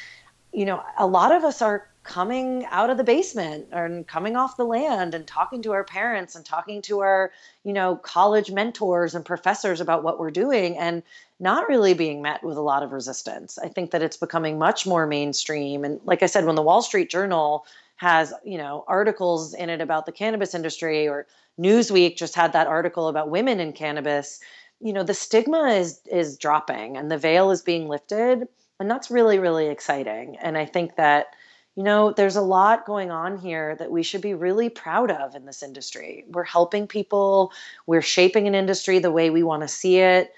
you 0.54 0.64
know, 0.64 0.82
a 0.98 1.06
lot 1.06 1.36
of 1.36 1.44
us 1.44 1.62
are 1.62 1.90
coming 2.04 2.66
out 2.72 2.90
of 2.90 2.96
the 2.96 3.04
basement 3.04 3.68
and 3.74 4.08
coming 4.08 4.38
off 4.38 4.56
the 4.56 4.64
land 4.64 5.14
and 5.14 5.28
talking 5.28 5.62
to 5.62 5.74
our 5.74 5.84
parents 5.84 6.36
and 6.36 6.46
talking 6.46 6.82
to 6.82 7.02
our 7.02 7.32
you 7.66 7.74
know 7.74 7.98
college 7.98 8.50
mentors 8.50 9.14
and 9.14 9.26
professors 9.26 9.82
about 9.82 10.02
what 10.02 10.18
we're 10.18 10.32
doing 10.32 10.78
and 10.78 11.04
not 11.42 11.68
really 11.68 11.94
being 11.94 12.22
met 12.22 12.42
with 12.42 12.58
a 12.58 12.62
lot 12.62 12.82
of 12.82 12.94
resistance. 12.94 13.60
I 13.60 13.68
think 13.68 13.92
that 13.92 14.02
it's 14.02 14.18
becoming 14.18 14.58
much 14.58 14.88
more 14.88 15.06
mainstream. 15.06 15.84
And 15.84 16.00
like 16.06 16.24
i 16.24 16.28
said 16.28 16.46
when 16.46 16.56
the 16.56 16.64
wall 16.64 16.82
street 16.82 17.10
journal 17.10 17.66
has 17.98 18.34
you 18.46 18.58
know 18.58 18.86
articles 18.88 19.54
in 19.54 19.70
it 19.70 19.82
about 19.82 20.06
the 20.06 20.14
cannabis 20.14 20.56
industry 20.56 21.08
or 21.10 21.28
newsweek 21.60 22.16
just 22.16 22.34
had 22.34 22.54
that 22.54 22.68
article 22.68 23.10
about 23.10 23.30
women 23.30 23.60
in 23.60 23.74
cannabis 23.74 24.40
you 24.80 24.94
know 24.94 25.04
the 25.04 25.14
stigma 25.14 25.70
is 25.70 26.02
is 26.12 26.38
dropping 26.38 26.98
and 26.98 27.12
the 27.12 27.18
veil 27.18 27.52
is 27.52 27.62
being 27.62 27.88
lifted 27.88 28.48
and 28.80 28.90
that's 28.90 29.12
really 29.12 29.40
really 29.40 29.68
exciting 29.68 30.38
and 30.38 30.58
i 30.58 30.66
think 30.66 30.96
that 30.96 31.28
you 31.76 31.84
know, 31.84 32.12
there's 32.12 32.36
a 32.36 32.42
lot 32.42 32.86
going 32.86 33.10
on 33.10 33.38
here 33.38 33.74
that 33.78 33.90
we 33.90 34.04
should 34.04 34.20
be 34.20 34.34
really 34.34 34.68
proud 34.68 35.12
of 35.12 35.34
in 35.34 35.46
this 35.46 35.64
industry. 35.64 36.26
We're 36.28 36.44
helping 36.44 36.88
people, 36.88 37.54
we're 37.86 38.02
shaping 38.02 38.48
an 38.48 38.56
industry 38.56 39.00
the 39.00 39.12
way 39.12 39.30
we 39.30 39.44
want 39.44 39.62
to 39.62 39.70
see 39.70 40.00
it. 40.00 40.34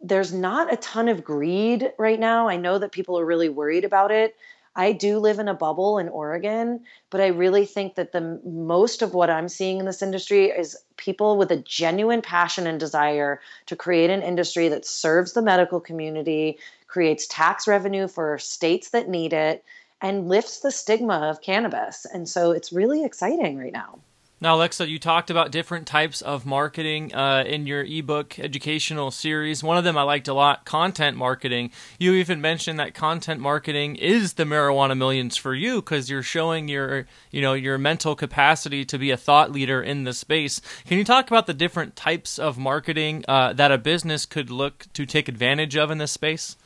there's 0.00 0.32
not 0.32 0.72
a 0.72 0.76
ton 0.76 1.08
of 1.08 1.24
greed 1.24 1.92
right 1.98 2.20
now. 2.20 2.48
I 2.48 2.56
know 2.58 2.78
that 2.78 2.92
people 2.92 3.18
are 3.18 3.26
really 3.26 3.48
worried 3.48 3.84
about 3.84 4.12
it. 4.12 4.36
I 4.76 4.92
do 4.92 5.18
live 5.18 5.38
in 5.38 5.48
a 5.48 5.54
bubble 5.54 5.98
in 5.98 6.08
Oregon, 6.08 6.80
but 7.10 7.20
I 7.20 7.28
really 7.28 7.64
think 7.64 7.94
that 7.94 8.12
the 8.12 8.40
most 8.44 9.02
of 9.02 9.14
what 9.14 9.30
I'm 9.30 9.48
seeing 9.48 9.78
in 9.78 9.86
this 9.86 10.02
industry 10.02 10.46
is 10.46 10.76
people 10.96 11.36
with 11.36 11.52
a 11.52 11.58
genuine 11.58 12.22
passion 12.22 12.66
and 12.66 12.80
desire 12.80 13.40
to 13.66 13.76
create 13.76 14.10
an 14.10 14.22
industry 14.22 14.68
that 14.68 14.84
serves 14.84 15.32
the 15.32 15.42
medical 15.42 15.80
community, 15.80 16.58
creates 16.88 17.26
tax 17.28 17.68
revenue 17.68 18.08
for 18.08 18.38
states 18.38 18.90
that 18.90 19.08
need 19.08 19.32
it, 19.32 19.64
and 20.00 20.28
lifts 20.28 20.60
the 20.60 20.70
stigma 20.70 21.20
of 21.30 21.40
cannabis. 21.40 22.04
And 22.04 22.28
so 22.28 22.50
it's 22.50 22.72
really 22.72 23.04
exciting 23.04 23.56
right 23.56 23.72
now. 23.72 24.00
Now, 24.40 24.56
Alexa, 24.56 24.88
you 24.90 24.98
talked 24.98 25.30
about 25.30 25.52
different 25.52 25.86
types 25.86 26.20
of 26.20 26.44
marketing 26.44 27.14
uh, 27.14 27.44
in 27.46 27.66
your 27.66 27.84
ebook 27.84 28.38
educational 28.38 29.12
series. 29.12 29.62
One 29.62 29.78
of 29.78 29.84
them 29.84 29.96
I 29.96 30.02
liked 30.02 30.26
a 30.26 30.34
lot 30.34 30.64
content 30.64 31.16
marketing. 31.16 31.70
You 32.00 32.14
even 32.14 32.40
mentioned 32.40 32.78
that 32.80 32.94
content 32.94 33.40
marketing 33.40 33.94
is 33.96 34.34
the 34.34 34.42
marijuana 34.44 34.98
millions 34.98 35.36
for 35.36 35.54
you 35.54 35.76
because 35.76 36.10
you're 36.10 36.22
showing 36.22 36.66
your, 36.68 37.06
you 37.30 37.40
know, 37.40 37.54
your 37.54 37.78
mental 37.78 38.16
capacity 38.16 38.84
to 38.84 38.98
be 38.98 39.12
a 39.12 39.16
thought 39.16 39.52
leader 39.52 39.80
in 39.80 40.02
the 40.02 40.12
space. 40.12 40.60
Can 40.84 40.98
you 40.98 41.04
talk 41.04 41.30
about 41.30 41.46
the 41.46 41.54
different 41.54 41.94
types 41.94 42.38
of 42.38 42.58
marketing 42.58 43.24
uh, 43.28 43.52
that 43.52 43.72
a 43.72 43.78
business 43.78 44.26
could 44.26 44.50
look 44.50 44.86
to 44.94 45.06
take 45.06 45.28
advantage 45.28 45.76
of 45.76 45.92
in 45.92 45.98
this 45.98 46.12
space? 46.12 46.56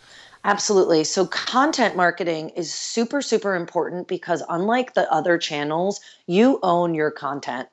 Absolutely. 0.44 1.04
So, 1.04 1.26
content 1.26 1.96
marketing 1.96 2.50
is 2.50 2.72
super, 2.72 3.20
super 3.20 3.54
important 3.54 4.08
because, 4.08 4.42
unlike 4.48 4.94
the 4.94 5.10
other 5.12 5.36
channels, 5.38 6.00
you 6.26 6.58
own 6.62 6.94
your 6.94 7.10
content. 7.10 7.68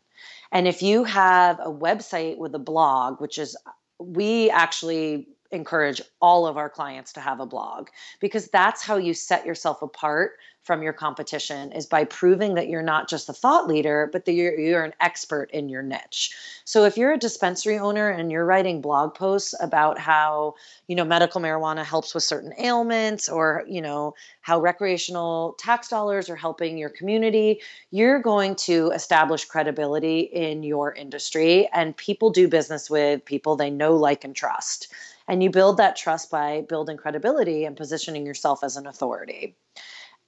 And 0.52 0.68
if 0.68 0.82
you 0.82 1.04
have 1.04 1.60
a 1.60 1.72
website 1.72 2.38
with 2.38 2.56
a 2.56 2.60
blog, 2.60 3.22
which 3.22 3.38
is, 3.38 3.56
we 4.00 4.50
actually 4.50 5.28
encourage 5.52 6.02
all 6.22 6.48
of 6.48 6.58
our 6.58 6.70
clients 6.70 7.14
to 7.14 7.22
have 7.22 7.40
a 7.40 7.46
blog 7.46 7.88
because 8.20 8.48
that's 8.48 8.84
how 8.84 8.98
you 8.98 9.14
set 9.14 9.46
yourself 9.46 9.82
apart 9.82 10.34
from 10.66 10.82
your 10.82 10.94
competition 10.94 11.72
is 11.74 11.86
by 11.86 12.04
proving 12.04 12.56
that 12.56 12.68
you're 12.68 12.82
not 12.82 13.08
just 13.08 13.30
a 13.30 13.34
thought 13.34 13.68
leader, 13.68 14.10
but 14.12 14.26
that 14.26 14.34
you're, 14.34 14.60
you're 14.60 14.84
an 14.84 14.96
expert 15.00 15.52
in 15.52 15.70
your 15.70 15.84
niche. 15.84 16.36
So 16.66 16.86
if 16.86 16.98
you're 16.98 17.14
a 17.14 17.20
dispensary 17.20 17.78
owner 17.78 18.10
and 18.10 18.32
you're 18.32 18.46
writing 18.46 18.82
blog 18.82 19.14
posts 19.14 19.54
about 19.62 20.00
how, 20.00 20.56
you 20.88 20.96
know, 20.96 21.06
medical 21.06 21.40
marijuana 21.40 21.86
helps 21.86 22.16
with 22.16 22.24
certain 22.24 22.52
ailments 22.58 23.30
or, 23.30 23.64
you 23.68 23.80
know, 23.80 24.16
how 24.42 24.60
recreational 24.60 25.54
tax 25.60 25.88
dollars 25.88 26.32
are 26.32 26.36
helping 26.36 26.80
your 26.80 26.90
community, 26.90 27.62
you're 27.92 28.20
going 28.20 28.56
to 28.56 28.90
establish 28.90 29.46
credibility 29.46 30.22
in 30.22 30.64
your 30.64 30.94
industry 30.96 31.70
and 31.74 31.96
people 31.96 32.32
do 32.32 32.48
business 32.48 32.90
with 32.90 33.24
people 33.24 33.56
they 33.56 33.70
know, 33.70 33.96
like, 33.96 34.24
and 34.24 34.36
trust. 34.36 34.92
And 35.28 35.44
you 35.44 35.50
build 35.52 35.78
that 35.78 35.96
trust 35.96 36.32
by 36.32 36.62
building 36.68 36.98
credibility 36.98 37.66
and 37.66 37.78
positioning 37.78 38.26
yourself 38.26 38.64
as 38.64 38.78
an 38.78 38.88
authority. 38.88 39.56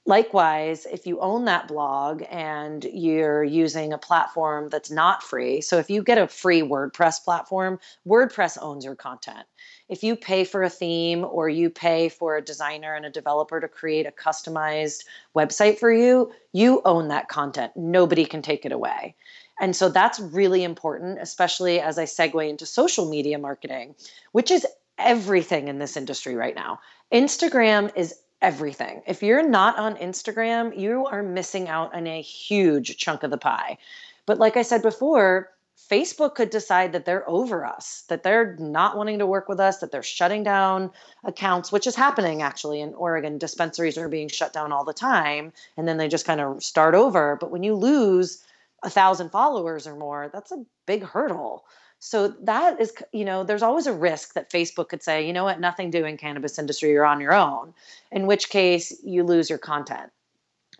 Likewise, 0.08 0.86
if 0.86 1.06
you 1.06 1.20
own 1.20 1.44
that 1.46 1.68
blog 1.68 2.24
and 2.30 2.86
you're 2.86 3.44
using 3.44 3.92
a 3.92 3.98
platform 3.98 4.70
that's 4.70 4.90
not 4.90 5.22
free, 5.22 5.60
so 5.60 5.80
if 5.80 5.90
you 5.90 6.02
get 6.02 6.18
a 6.18 6.30
free 6.30 6.62
WordPress 6.62 7.22
platform, 7.26 7.78
WordPress 8.08 8.58
owns 8.62 8.86
your 8.86 8.96
content. 8.96 9.46
If 9.90 10.04
you 10.04 10.16
pay 10.16 10.46
for 10.46 10.64
a 10.64 10.70
theme 10.70 11.26
or 11.26 11.50
you 11.50 11.70
pay 11.70 12.08
for 12.08 12.38
a 12.38 12.42
designer 12.42 12.96
and 12.96 13.06
a 13.06 13.10
developer 13.10 13.60
to 13.60 13.68
create 13.68 14.06
a 14.06 14.12
customized 14.12 15.04
website 15.36 15.78
for 15.78 15.92
you, 15.92 16.32
you 16.54 16.82
own 16.86 17.10
that 17.10 17.28
content. 17.28 17.74
Nobody 17.76 18.24
can 18.24 18.42
take 18.42 18.66
it 18.66 18.72
away. 18.72 19.14
And 19.60 19.76
so 19.76 19.90
that's 19.90 20.22
really 20.22 20.64
important, 20.64 21.20
especially 21.22 21.82
as 21.82 21.98
I 21.98 22.06
segue 22.06 22.50
into 22.50 22.66
social 22.66 23.10
media 23.10 23.40
marketing, 23.40 23.94
which 24.32 24.52
is 24.52 24.66
everything 24.98 25.68
in 25.68 25.80
this 25.80 25.98
industry 25.98 26.36
right 26.36 26.56
now. 26.56 26.80
Instagram 27.12 27.92
is 27.98 28.16
everything. 28.42 29.02
If 29.08 29.24
you're 29.24 29.48
not 29.48 29.78
on 29.78 29.96
Instagram, 29.98 30.78
you 30.78 31.06
are 31.06 31.24
missing 31.24 31.68
out 31.68 31.94
on 31.96 32.08
a 32.08 32.22
huge 32.22 32.98
chunk 32.98 33.24
of 33.24 33.32
the 33.32 33.38
pie. 33.38 33.78
But 34.26 34.38
like 34.38 34.58
I 34.58 34.62
said 34.62 34.82
before, 34.82 35.50
Facebook 35.90 36.36
could 36.36 36.50
decide 36.50 36.92
that 36.92 37.06
they're 37.06 37.28
over 37.30 37.66
us, 37.66 38.04
that 38.10 38.24
they're 38.24 38.56
not 38.60 38.98
wanting 38.98 39.20
to 39.20 39.26
work 39.26 39.48
with 39.48 39.60
us, 39.60 39.78
that 39.78 39.92
they're 39.92 40.04
shutting 40.04 40.44
down 40.44 40.92
accounts, 41.24 41.72
which 41.72 41.88
is 41.88 41.96
happening 41.96 42.42
actually 42.42 42.82
in 42.82 42.94
Oregon. 42.96 43.38
Dispensaries 43.38 43.98
are 43.98 44.10
being 44.10 44.28
shut 44.28 44.54
down 44.54 44.72
all 44.72 44.84
the 44.84 44.94
time, 44.94 45.54
and 45.78 45.88
then 45.88 45.98
they 45.98 46.08
just 46.08 46.26
kind 46.26 46.42
of 46.42 46.64
start 46.64 46.96
over. 46.96 47.38
But 47.40 47.52
when 47.52 47.64
you 47.64 47.76
lose 47.76 48.44
a 48.84 48.90
thousand 48.90 49.30
followers 49.30 49.88
or 49.88 49.96
more, 49.96 50.30
that's 50.34 50.52
a 50.52 50.66
big 50.86 51.04
hurdle. 51.04 51.64
So 52.10 52.30
that 52.44 52.80
is, 52.80 52.94
you 53.12 53.26
know, 53.26 53.44
there's 53.44 53.62
always 53.62 53.86
a 53.86 53.92
risk 53.92 54.34
that 54.36 54.50
Facebook 54.50 54.88
could 54.88 55.04
say, 55.04 55.28
you 55.28 55.34
know 55.34 55.44
what, 55.44 55.60
nothing 55.60 55.90
doing 55.90 56.16
cannabis 56.16 56.58
industry, 56.58 56.92
you're 56.92 57.06
on 57.06 57.20
your 57.20 57.34
own, 57.34 57.74
in 58.14 58.28
which 58.28 58.48
case 58.48 58.96
you 59.04 59.26
lose 59.26 59.50
your 59.50 59.60
content. 59.60 60.10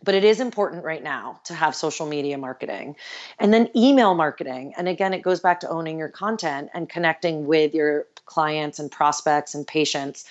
But 0.02 0.16
it 0.16 0.24
is 0.24 0.40
important 0.40 0.86
right 0.86 1.04
now 1.04 1.42
to 1.44 1.54
have 1.54 1.76
social 1.76 2.06
media 2.06 2.38
marketing 2.38 2.96
and 3.40 3.54
then 3.54 3.68
email 3.76 4.16
marketing. 4.16 4.74
And 4.78 4.88
again, 4.88 5.14
it 5.14 5.22
goes 5.22 5.42
back 5.42 5.60
to 5.62 5.70
owning 5.70 5.98
your 5.98 6.08
content 6.08 6.70
and 6.74 6.88
connecting 6.88 7.46
with 7.46 7.74
your 7.74 8.06
clients 8.26 8.80
and 8.80 8.90
prospects 8.90 9.54
and 9.54 9.68
patients 9.68 10.24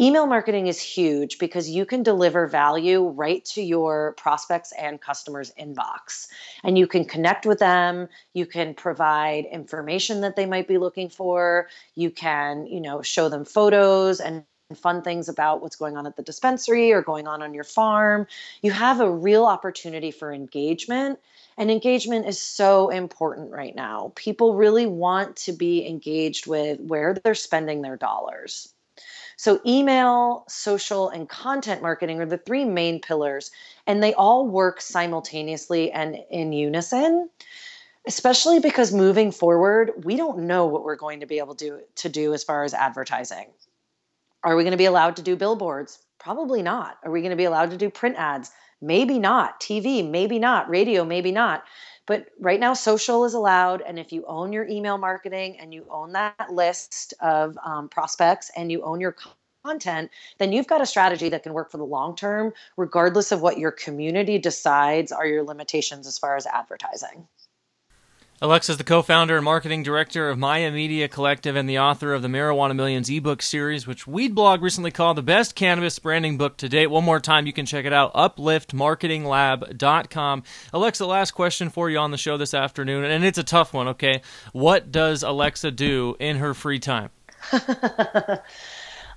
Email 0.00 0.26
marketing 0.26 0.68
is 0.68 0.80
huge 0.80 1.38
because 1.38 1.68
you 1.68 1.84
can 1.84 2.04
deliver 2.04 2.46
value 2.46 3.08
right 3.08 3.44
to 3.46 3.60
your 3.60 4.12
prospects 4.12 4.72
and 4.78 5.00
customers' 5.00 5.50
inbox. 5.58 6.28
And 6.62 6.78
you 6.78 6.86
can 6.86 7.04
connect 7.04 7.44
with 7.44 7.58
them, 7.58 8.08
you 8.32 8.46
can 8.46 8.74
provide 8.74 9.46
information 9.46 10.20
that 10.20 10.36
they 10.36 10.46
might 10.46 10.68
be 10.68 10.78
looking 10.78 11.08
for, 11.08 11.68
you 11.96 12.12
can, 12.12 12.66
you 12.66 12.80
know, 12.80 13.02
show 13.02 13.28
them 13.28 13.44
photos 13.44 14.20
and 14.20 14.44
fun 14.76 15.02
things 15.02 15.28
about 15.28 15.62
what's 15.62 15.74
going 15.74 15.96
on 15.96 16.06
at 16.06 16.14
the 16.14 16.22
dispensary 16.22 16.92
or 16.92 17.02
going 17.02 17.26
on 17.26 17.42
on 17.42 17.52
your 17.52 17.64
farm. 17.64 18.26
You 18.62 18.70
have 18.70 19.00
a 19.00 19.10
real 19.10 19.46
opportunity 19.46 20.12
for 20.12 20.32
engagement. 20.32 21.18
And 21.56 21.72
engagement 21.72 22.26
is 22.26 22.40
so 22.40 22.90
important 22.90 23.50
right 23.50 23.74
now. 23.74 24.12
People 24.14 24.54
really 24.54 24.86
want 24.86 25.34
to 25.38 25.52
be 25.52 25.84
engaged 25.88 26.46
with 26.46 26.78
where 26.78 27.14
they're 27.14 27.34
spending 27.34 27.82
their 27.82 27.96
dollars. 27.96 28.72
So, 29.38 29.60
email, 29.64 30.44
social, 30.48 31.10
and 31.10 31.28
content 31.28 31.80
marketing 31.80 32.20
are 32.20 32.26
the 32.26 32.38
three 32.38 32.64
main 32.64 33.00
pillars, 33.00 33.52
and 33.86 34.02
they 34.02 34.12
all 34.12 34.48
work 34.48 34.80
simultaneously 34.80 35.92
and 35.92 36.18
in 36.28 36.52
unison. 36.52 37.30
Especially 38.04 38.58
because 38.58 38.92
moving 38.92 39.30
forward, 39.30 40.04
we 40.04 40.16
don't 40.16 40.40
know 40.40 40.66
what 40.66 40.82
we're 40.82 40.96
going 40.96 41.20
to 41.20 41.26
be 41.26 41.38
able 41.38 41.54
to, 41.54 41.80
to 41.94 42.08
do 42.08 42.34
as 42.34 42.42
far 42.42 42.64
as 42.64 42.74
advertising. 42.74 43.46
Are 44.42 44.56
we 44.56 44.64
going 44.64 44.72
to 44.72 44.78
be 44.78 44.86
allowed 44.86 45.14
to 45.16 45.22
do 45.22 45.36
billboards? 45.36 45.98
Probably 46.18 46.62
not. 46.62 46.98
Are 47.04 47.10
we 47.12 47.20
going 47.20 47.30
to 47.30 47.36
be 47.36 47.44
allowed 47.44 47.70
to 47.70 47.76
do 47.76 47.90
print 47.90 48.16
ads? 48.16 48.50
Maybe 48.80 49.20
not. 49.20 49.60
TV, 49.60 50.08
maybe 50.08 50.40
not. 50.40 50.68
Radio, 50.68 51.04
maybe 51.04 51.30
not. 51.30 51.62
But 52.08 52.30
right 52.40 52.58
now, 52.58 52.72
social 52.72 53.26
is 53.26 53.34
allowed. 53.34 53.82
And 53.82 53.98
if 53.98 54.12
you 54.12 54.24
own 54.26 54.52
your 54.52 54.66
email 54.66 54.96
marketing 54.96 55.60
and 55.60 55.72
you 55.72 55.86
own 55.90 56.12
that 56.12 56.50
list 56.50 57.12
of 57.20 57.56
um, 57.62 57.88
prospects 57.90 58.50
and 58.56 58.72
you 58.72 58.82
own 58.82 58.98
your 58.98 59.14
content, 59.64 60.10
then 60.38 60.50
you've 60.50 60.66
got 60.66 60.80
a 60.80 60.86
strategy 60.86 61.28
that 61.28 61.42
can 61.42 61.52
work 61.52 61.70
for 61.70 61.76
the 61.76 61.84
long 61.84 62.16
term, 62.16 62.54
regardless 62.78 63.30
of 63.30 63.42
what 63.42 63.58
your 63.58 63.70
community 63.70 64.38
decides 64.38 65.12
are 65.12 65.26
your 65.26 65.44
limitations 65.44 66.06
as 66.06 66.18
far 66.18 66.34
as 66.34 66.46
advertising. 66.46 67.28
Alexa 68.40 68.70
is 68.70 68.78
the 68.78 68.84
co 68.84 69.02
founder 69.02 69.34
and 69.34 69.44
marketing 69.44 69.82
director 69.82 70.30
of 70.30 70.38
Maya 70.38 70.70
Media 70.70 71.08
Collective 71.08 71.56
and 71.56 71.68
the 71.68 71.80
author 71.80 72.14
of 72.14 72.22
the 72.22 72.28
Marijuana 72.28 72.76
Millions 72.76 73.10
ebook 73.10 73.42
series, 73.42 73.84
which 73.84 74.06
Weedblog 74.06 74.62
recently 74.62 74.92
called 74.92 75.16
the 75.16 75.22
best 75.22 75.56
cannabis 75.56 75.98
branding 75.98 76.38
book 76.38 76.56
to 76.58 76.68
date. 76.68 76.86
One 76.86 77.02
more 77.02 77.18
time, 77.18 77.46
you 77.46 77.52
can 77.52 77.66
check 77.66 77.84
it 77.84 77.92
out 77.92 78.14
upliftmarketinglab.com. 78.14 80.44
Alexa, 80.72 81.04
last 81.04 81.32
question 81.32 81.68
for 81.68 81.90
you 81.90 81.98
on 81.98 82.12
the 82.12 82.16
show 82.16 82.36
this 82.36 82.54
afternoon, 82.54 83.04
and 83.04 83.24
it's 83.24 83.38
a 83.38 83.42
tough 83.42 83.74
one, 83.74 83.88
okay? 83.88 84.22
What 84.52 84.92
does 84.92 85.24
Alexa 85.24 85.72
do 85.72 86.14
in 86.20 86.36
her 86.36 86.54
free 86.54 86.78
time? 86.78 87.10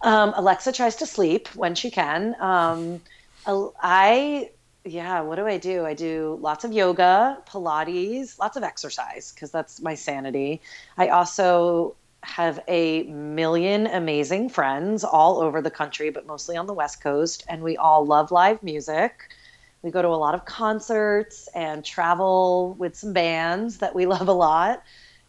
um, 0.01 0.33
Alexa 0.35 0.71
tries 0.71 0.95
to 0.95 1.05
sleep 1.05 1.47
when 1.53 1.75
she 1.75 1.91
can. 1.91 2.35
Um, 2.39 3.01
I 3.45 4.49
yeah, 4.83 5.21
what 5.21 5.35
do 5.35 5.45
I 5.45 5.57
do? 5.57 5.85
I 5.85 5.93
do 5.93 6.37
lots 6.41 6.63
of 6.63 6.73
yoga, 6.73 7.37
Pilates, 7.47 8.39
lots 8.39 8.57
of 8.57 8.63
exercise 8.63 9.31
because 9.31 9.51
that's 9.51 9.81
my 9.81 9.93
sanity. 9.95 10.61
I 10.97 11.09
also 11.09 11.95
have 12.23 12.59
a 12.67 13.03
million 13.03 13.87
amazing 13.87 14.49
friends 14.49 15.03
all 15.03 15.39
over 15.39 15.61
the 15.61 15.71
country, 15.71 16.09
but 16.09 16.25
mostly 16.25 16.57
on 16.57 16.67
the 16.67 16.73
West 16.73 17.01
Coast, 17.01 17.43
and 17.47 17.61
we 17.61 17.77
all 17.77 18.05
love 18.05 18.31
live 18.31 18.61
music. 18.63 19.29
We 19.81 19.91
go 19.91 20.01
to 20.01 20.07
a 20.07 20.17
lot 20.17 20.35
of 20.35 20.45
concerts 20.45 21.49
and 21.55 21.83
travel 21.83 22.75
with 22.77 22.95
some 22.95 23.13
bands 23.13 23.79
that 23.79 23.95
we 23.95 24.05
love 24.07 24.27
a 24.27 24.33
lot. 24.33 24.83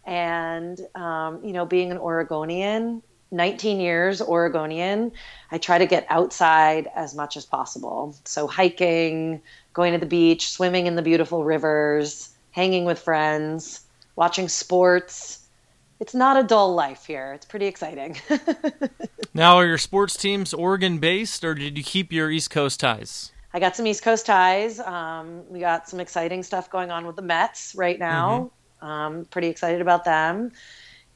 And, 0.04 0.80
um, 0.94 1.44
you 1.44 1.52
know, 1.52 1.64
being 1.64 1.92
an 1.92 1.98
Oregonian, 1.98 3.02
19 3.32 3.80
years 3.80 4.20
Oregonian, 4.20 5.12
I 5.50 5.58
try 5.58 5.78
to 5.78 5.86
get 5.86 6.06
outside 6.08 6.88
as 6.94 7.14
much 7.14 7.36
as 7.36 7.46
possible. 7.46 8.14
So, 8.24 8.46
hiking, 8.46 9.42
going 9.72 9.92
to 9.92 9.98
the 9.98 10.06
beach, 10.06 10.50
swimming 10.50 10.86
in 10.86 10.96
the 10.96 11.02
beautiful 11.02 11.44
rivers, 11.44 12.30
hanging 12.50 12.84
with 12.84 12.98
friends, 12.98 13.80
watching 14.16 14.48
sports. 14.48 15.40
it's 15.98 16.14
not 16.14 16.36
a 16.36 16.42
dull 16.42 16.74
life 16.74 17.06
here. 17.06 17.32
It's 17.32 17.46
pretty 17.46 17.66
exciting. 17.66 18.16
now, 19.34 19.56
are 19.56 19.66
your 19.66 19.78
sports 19.78 20.16
teams 20.16 20.52
Oregon 20.52 20.98
based, 20.98 21.44
or 21.44 21.54
did 21.54 21.78
you 21.78 21.84
keep 21.84 22.12
your 22.12 22.30
East 22.30 22.50
Coast 22.50 22.80
ties? 22.80 23.32
I 23.54 23.60
got 23.60 23.76
some 23.76 23.86
East 23.86 24.02
Coast 24.02 24.26
ties. 24.26 24.80
Um, 24.80 25.42
we 25.48 25.60
got 25.60 25.88
some 25.88 26.00
exciting 26.00 26.42
stuff 26.42 26.70
going 26.70 26.90
on 26.90 27.06
with 27.06 27.16
the 27.16 27.22
Mets 27.22 27.74
right 27.76 27.98
now. 27.98 28.50
Mm-hmm. 28.82 28.86
Um, 28.86 29.24
pretty 29.26 29.48
excited 29.48 29.80
about 29.80 30.04
them. 30.04 30.52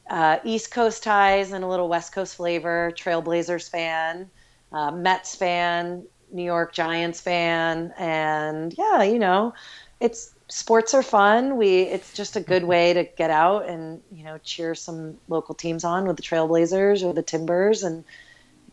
Uh, 0.09 0.39
East 0.45 0.71
Coast 0.71 1.03
ties 1.03 1.53
and 1.53 1.65
a 1.65 1.67
little 1.67 1.89
West 1.89 2.13
Coast 2.13 2.37
flavor. 2.37 2.93
Trailblazers 2.97 3.69
fan, 3.69 4.31
uh, 4.73 4.91
Mets 4.91 5.35
fan, 5.35 6.05
New 6.31 6.45
York 6.45 6.73
Giants 6.73 7.21
fan, 7.21 7.93
and 7.99 8.75
yeah, 8.77 9.03
you 9.03 9.19
know, 9.19 9.55
it's 10.01 10.35
sports 10.49 10.95
are 10.95 11.03
fun. 11.03 11.57
We 11.57 11.83
it's 11.83 12.13
just 12.13 12.37
a 12.37 12.41
good 12.41 12.65
way 12.65 12.93
to 12.93 13.05
get 13.05 13.31
out 13.31 13.69
and 13.69 14.01
you 14.13 14.25
know 14.25 14.39
cheer 14.39 14.75
some 14.75 15.17
local 15.29 15.55
teams 15.55 15.85
on 15.85 16.07
with 16.07 16.17
the 16.17 16.23
Trailblazers 16.23 17.03
or 17.03 17.13
the 17.13 17.23
Timbers 17.23 17.83
and 17.83 18.05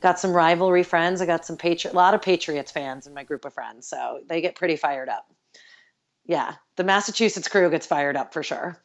got 0.01 0.19
some 0.19 0.33
rivalry 0.33 0.83
friends. 0.83 1.21
I 1.21 1.25
got 1.25 1.45
some 1.45 1.57
Patriot, 1.57 1.93
a 1.93 1.95
lot 1.95 2.13
of 2.13 2.21
Patriots 2.21 2.71
fans 2.71 3.07
in 3.07 3.13
my 3.13 3.23
group 3.23 3.45
of 3.45 3.53
friends, 3.53 3.87
so 3.87 4.21
they 4.27 4.41
get 4.41 4.55
pretty 4.55 4.75
fired 4.75 5.09
up. 5.09 5.25
Yeah, 6.25 6.55
the 6.75 6.83
Massachusetts 6.83 7.47
crew 7.47 7.69
gets 7.69 7.85
fired 7.85 8.15
up 8.15 8.33
for 8.33 8.43
sure. 8.43 8.77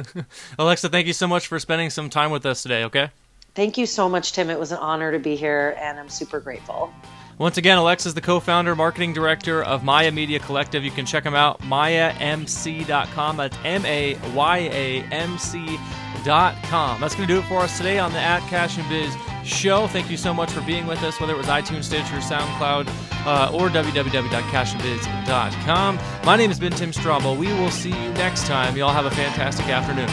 Alexa, 0.58 0.88
thank 0.88 1.06
you 1.06 1.12
so 1.12 1.26
much 1.26 1.46
for 1.46 1.58
spending 1.58 1.90
some 1.90 2.10
time 2.10 2.30
with 2.30 2.44
us 2.46 2.62
today. 2.62 2.84
Okay. 2.84 3.10
Thank 3.54 3.78
you 3.78 3.86
so 3.86 4.08
much, 4.08 4.32
Tim. 4.32 4.48
It 4.50 4.58
was 4.58 4.72
an 4.72 4.78
honor 4.78 5.10
to 5.12 5.18
be 5.18 5.36
here, 5.36 5.76
and 5.78 5.98
I'm 5.98 6.08
super 6.08 6.38
grateful. 6.38 6.92
Once 7.38 7.56
again, 7.56 7.78
Alexa 7.78 8.08
is 8.08 8.14
the 8.14 8.20
co 8.20 8.38
founder, 8.38 8.76
marketing 8.76 9.12
director 9.12 9.62
of 9.62 9.82
Maya 9.82 10.12
Media 10.12 10.38
Collective. 10.38 10.84
You 10.84 10.90
can 10.90 11.06
check 11.06 11.24
them 11.24 11.34
out, 11.34 11.60
mayamc.com. 11.62 13.36
That's 13.36 13.56
M 13.64 13.86
A 13.86 14.18
Y 14.34 14.58
A 14.58 15.02
M 15.04 15.38
C.com. 15.38 16.09
That's 16.24 17.14
going 17.14 17.26
to 17.26 17.34
do 17.34 17.40
it 17.40 17.44
for 17.46 17.60
us 17.60 17.76
today 17.76 17.98
on 17.98 18.12
the 18.12 18.18
At 18.18 18.40
Cash 18.48 18.78
and 18.78 18.88
Biz 18.88 19.14
show. 19.44 19.86
Thank 19.86 20.10
you 20.10 20.16
so 20.16 20.34
much 20.34 20.50
for 20.50 20.60
being 20.62 20.86
with 20.86 21.02
us, 21.02 21.20
whether 21.20 21.32
it 21.32 21.38
was 21.38 21.46
iTunes, 21.46 21.84
Stitcher, 21.84 22.16
SoundCloud, 22.16 22.88
uh, 23.26 23.50
or 23.52 23.68
www.cashandbiz.com. 23.68 25.98
My 26.24 26.36
name 26.36 26.48
has 26.50 26.58
been 26.58 26.72
Tim 26.72 26.90
Strombel. 26.92 27.38
We 27.38 27.52
will 27.54 27.70
see 27.70 27.90
you 27.90 28.12
next 28.14 28.46
time. 28.46 28.76
Y'all 28.76 28.92
have 28.92 29.06
a 29.06 29.10
fantastic 29.10 29.66
afternoon. 29.66 30.08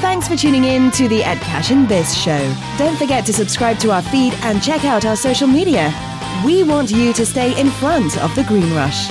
Thanks 0.00 0.28
for 0.28 0.36
tuning 0.36 0.64
in 0.64 0.90
to 0.92 1.08
the 1.08 1.24
At 1.24 1.38
Cash 1.38 1.70
and 1.70 1.88
Biz 1.88 2.14
show. 2.16 2.54
Don't 2.76 2.96
forget 2.96 3.24
to 3.26 3.32
subscribe 3.32 3.78
to 3.78 3.90
our 3.92 4.02
feed 4.02 4.34
and 4.42 4.62
check 4.62 4.84
out 4.84 5.06
our 5.06 5.16
social 5.16 5.48
media. 5.48 5.90
We 6.44 6.62
want 6.64 6.90
you 6.90 7.14
to 7.14 7.24
stay 7.24 7.58
in 7.58 7.70
front 7.70 8.22
of 8.22 8.34
the 8.34 8.44
green 8.44 8.70
rush. 8.74 9.08